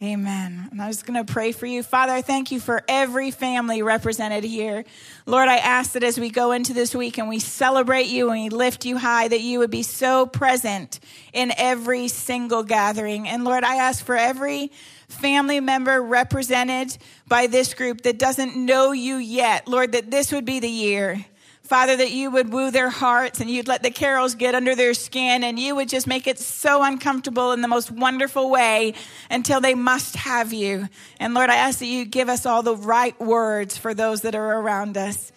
Amen. 0.00 0.68
And 0.70 0.80
I 0.80 0.86
was 0.86 1.02
going 1.02 1.24
to 1.24 1.32
pray 1.32 1.50
for 1.50 1.66
you. 1.66 1.82
Father, 1.82 2.12
I 2.12 2.22
thank 2.22 2.52
you 2.52 2.60
for 2.60 2.84
every 2.86 3.32
family 3.32 3.82
represented 3.82 4.44
here. 4.44 4.84
Lord, 5.26 5.48
I 5.48 5.56
ask 5.56 5.92
that 5.92 6.04
as 6.04 6.20
we 6.20 6.30
go 6.30 6.52
into 6.52 6.72
this 6.72 6.94
week 6.94 7.18
and 7.18 7.28
we 7.28 7.40
celebrate 7.40 8.06
you 8.06 8.30
and 8.30 8.44
we 8.44 8.48
lift 8.48 8.84
you 8.84 8.96
high, 8.96 9.26
that 9.26 9.40
you 9.40 9.58
would 9.58 9.72
be 9.72 9.82
so 9.82 10.24
present 10.24 11.00
in 11.32 11.52
every 11.56 12.06
single 12.06 12.62
gathering. 12.62 13.26
And 13.26 13.42
Lord, 13.42 13.64
I 13.64 13.74
ask 13.76 14.04
for 14.04 14.14
every 14.14 14.70
family 15.08 15.58
member 15.58 16.00
represented 16.00 16.96
by 17.26 17.48
this 17.48 17.74
group 17.74 18.02
that 18.02 18.20
doesn't 18.20 18.54
know 18.54 18.92
you 18.92 19.16
yet, 19.16 19.66
Lord, 19.66 19.90
that 19.92 20.12
this 20.12 20.30
would 20.30 20.44
be 20.44 20.60
the 20.60 20.68
year. 20.68 21.24
Father, 21.68 21.96
that 21.96 22.12
you 22.12 22.30
would 22.30 22.50
woo 22.50 22.70
their 22.70 22.88
hearts 22.88 23.40
and 23.40 23.50
you'd 23.50 23.68
let 23.68 23.82
the 23.82 23.90
carols 23.90 24.34
get 24.34 24.54
under 24.54 24.74
their 24.74 24.94
skin 24.94 25.44
and 25.44 25.58
you 25.58 25.74
would 25.74 25.90
just 25.90 26.06
make 26.06 26.26
it 26.26 26.38
so 26.38 26.82
uncomfortable 26.82 27.52
in 27.52 27.60
the 27.60 27.68
most 27.68 27.90
wonderful 27.90 28.48
way 28.48 28.94
until 29.30 29.60
they 29.60 29.74
must 29.74 30.16
have 30.16 30.50
you. 30.50 30.88
And 31.20 31.34
Lord, 31.34 31.50
I 31.50 31.56
ask 31.56 31.80
that 31.80 31.86
you 31.86 32.06
give 32.06 32.30
us 32.30 32.46
all 32.46 32.62
the 32.62 32.74
right 32.74 33.20
words 33.20 33.76
for 33.76 33.92
those 33.92 34.22
that 34.22 34.34
are 34.34 34.58
around 34.58 34.96
us. 34.96 35.30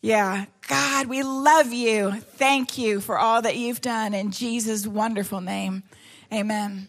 Yeah. 0.00 0.46
God, 0.66 1.08
we 1.08 1.22
love 1.22 1.70
you. 1.74 2.12
Thank 2.20 2.78
you 2.78 3.02
for 3.02 3.18
all 3.18 3.42
that 3.42 3.56
you've 3.56 3.82
done 3.82 4.14
in 4.14 4.30
Jesus' 4.30 4.86
wonderful 4.86 5.42
name. 5.42 5.82
Amen. 6.32 6.88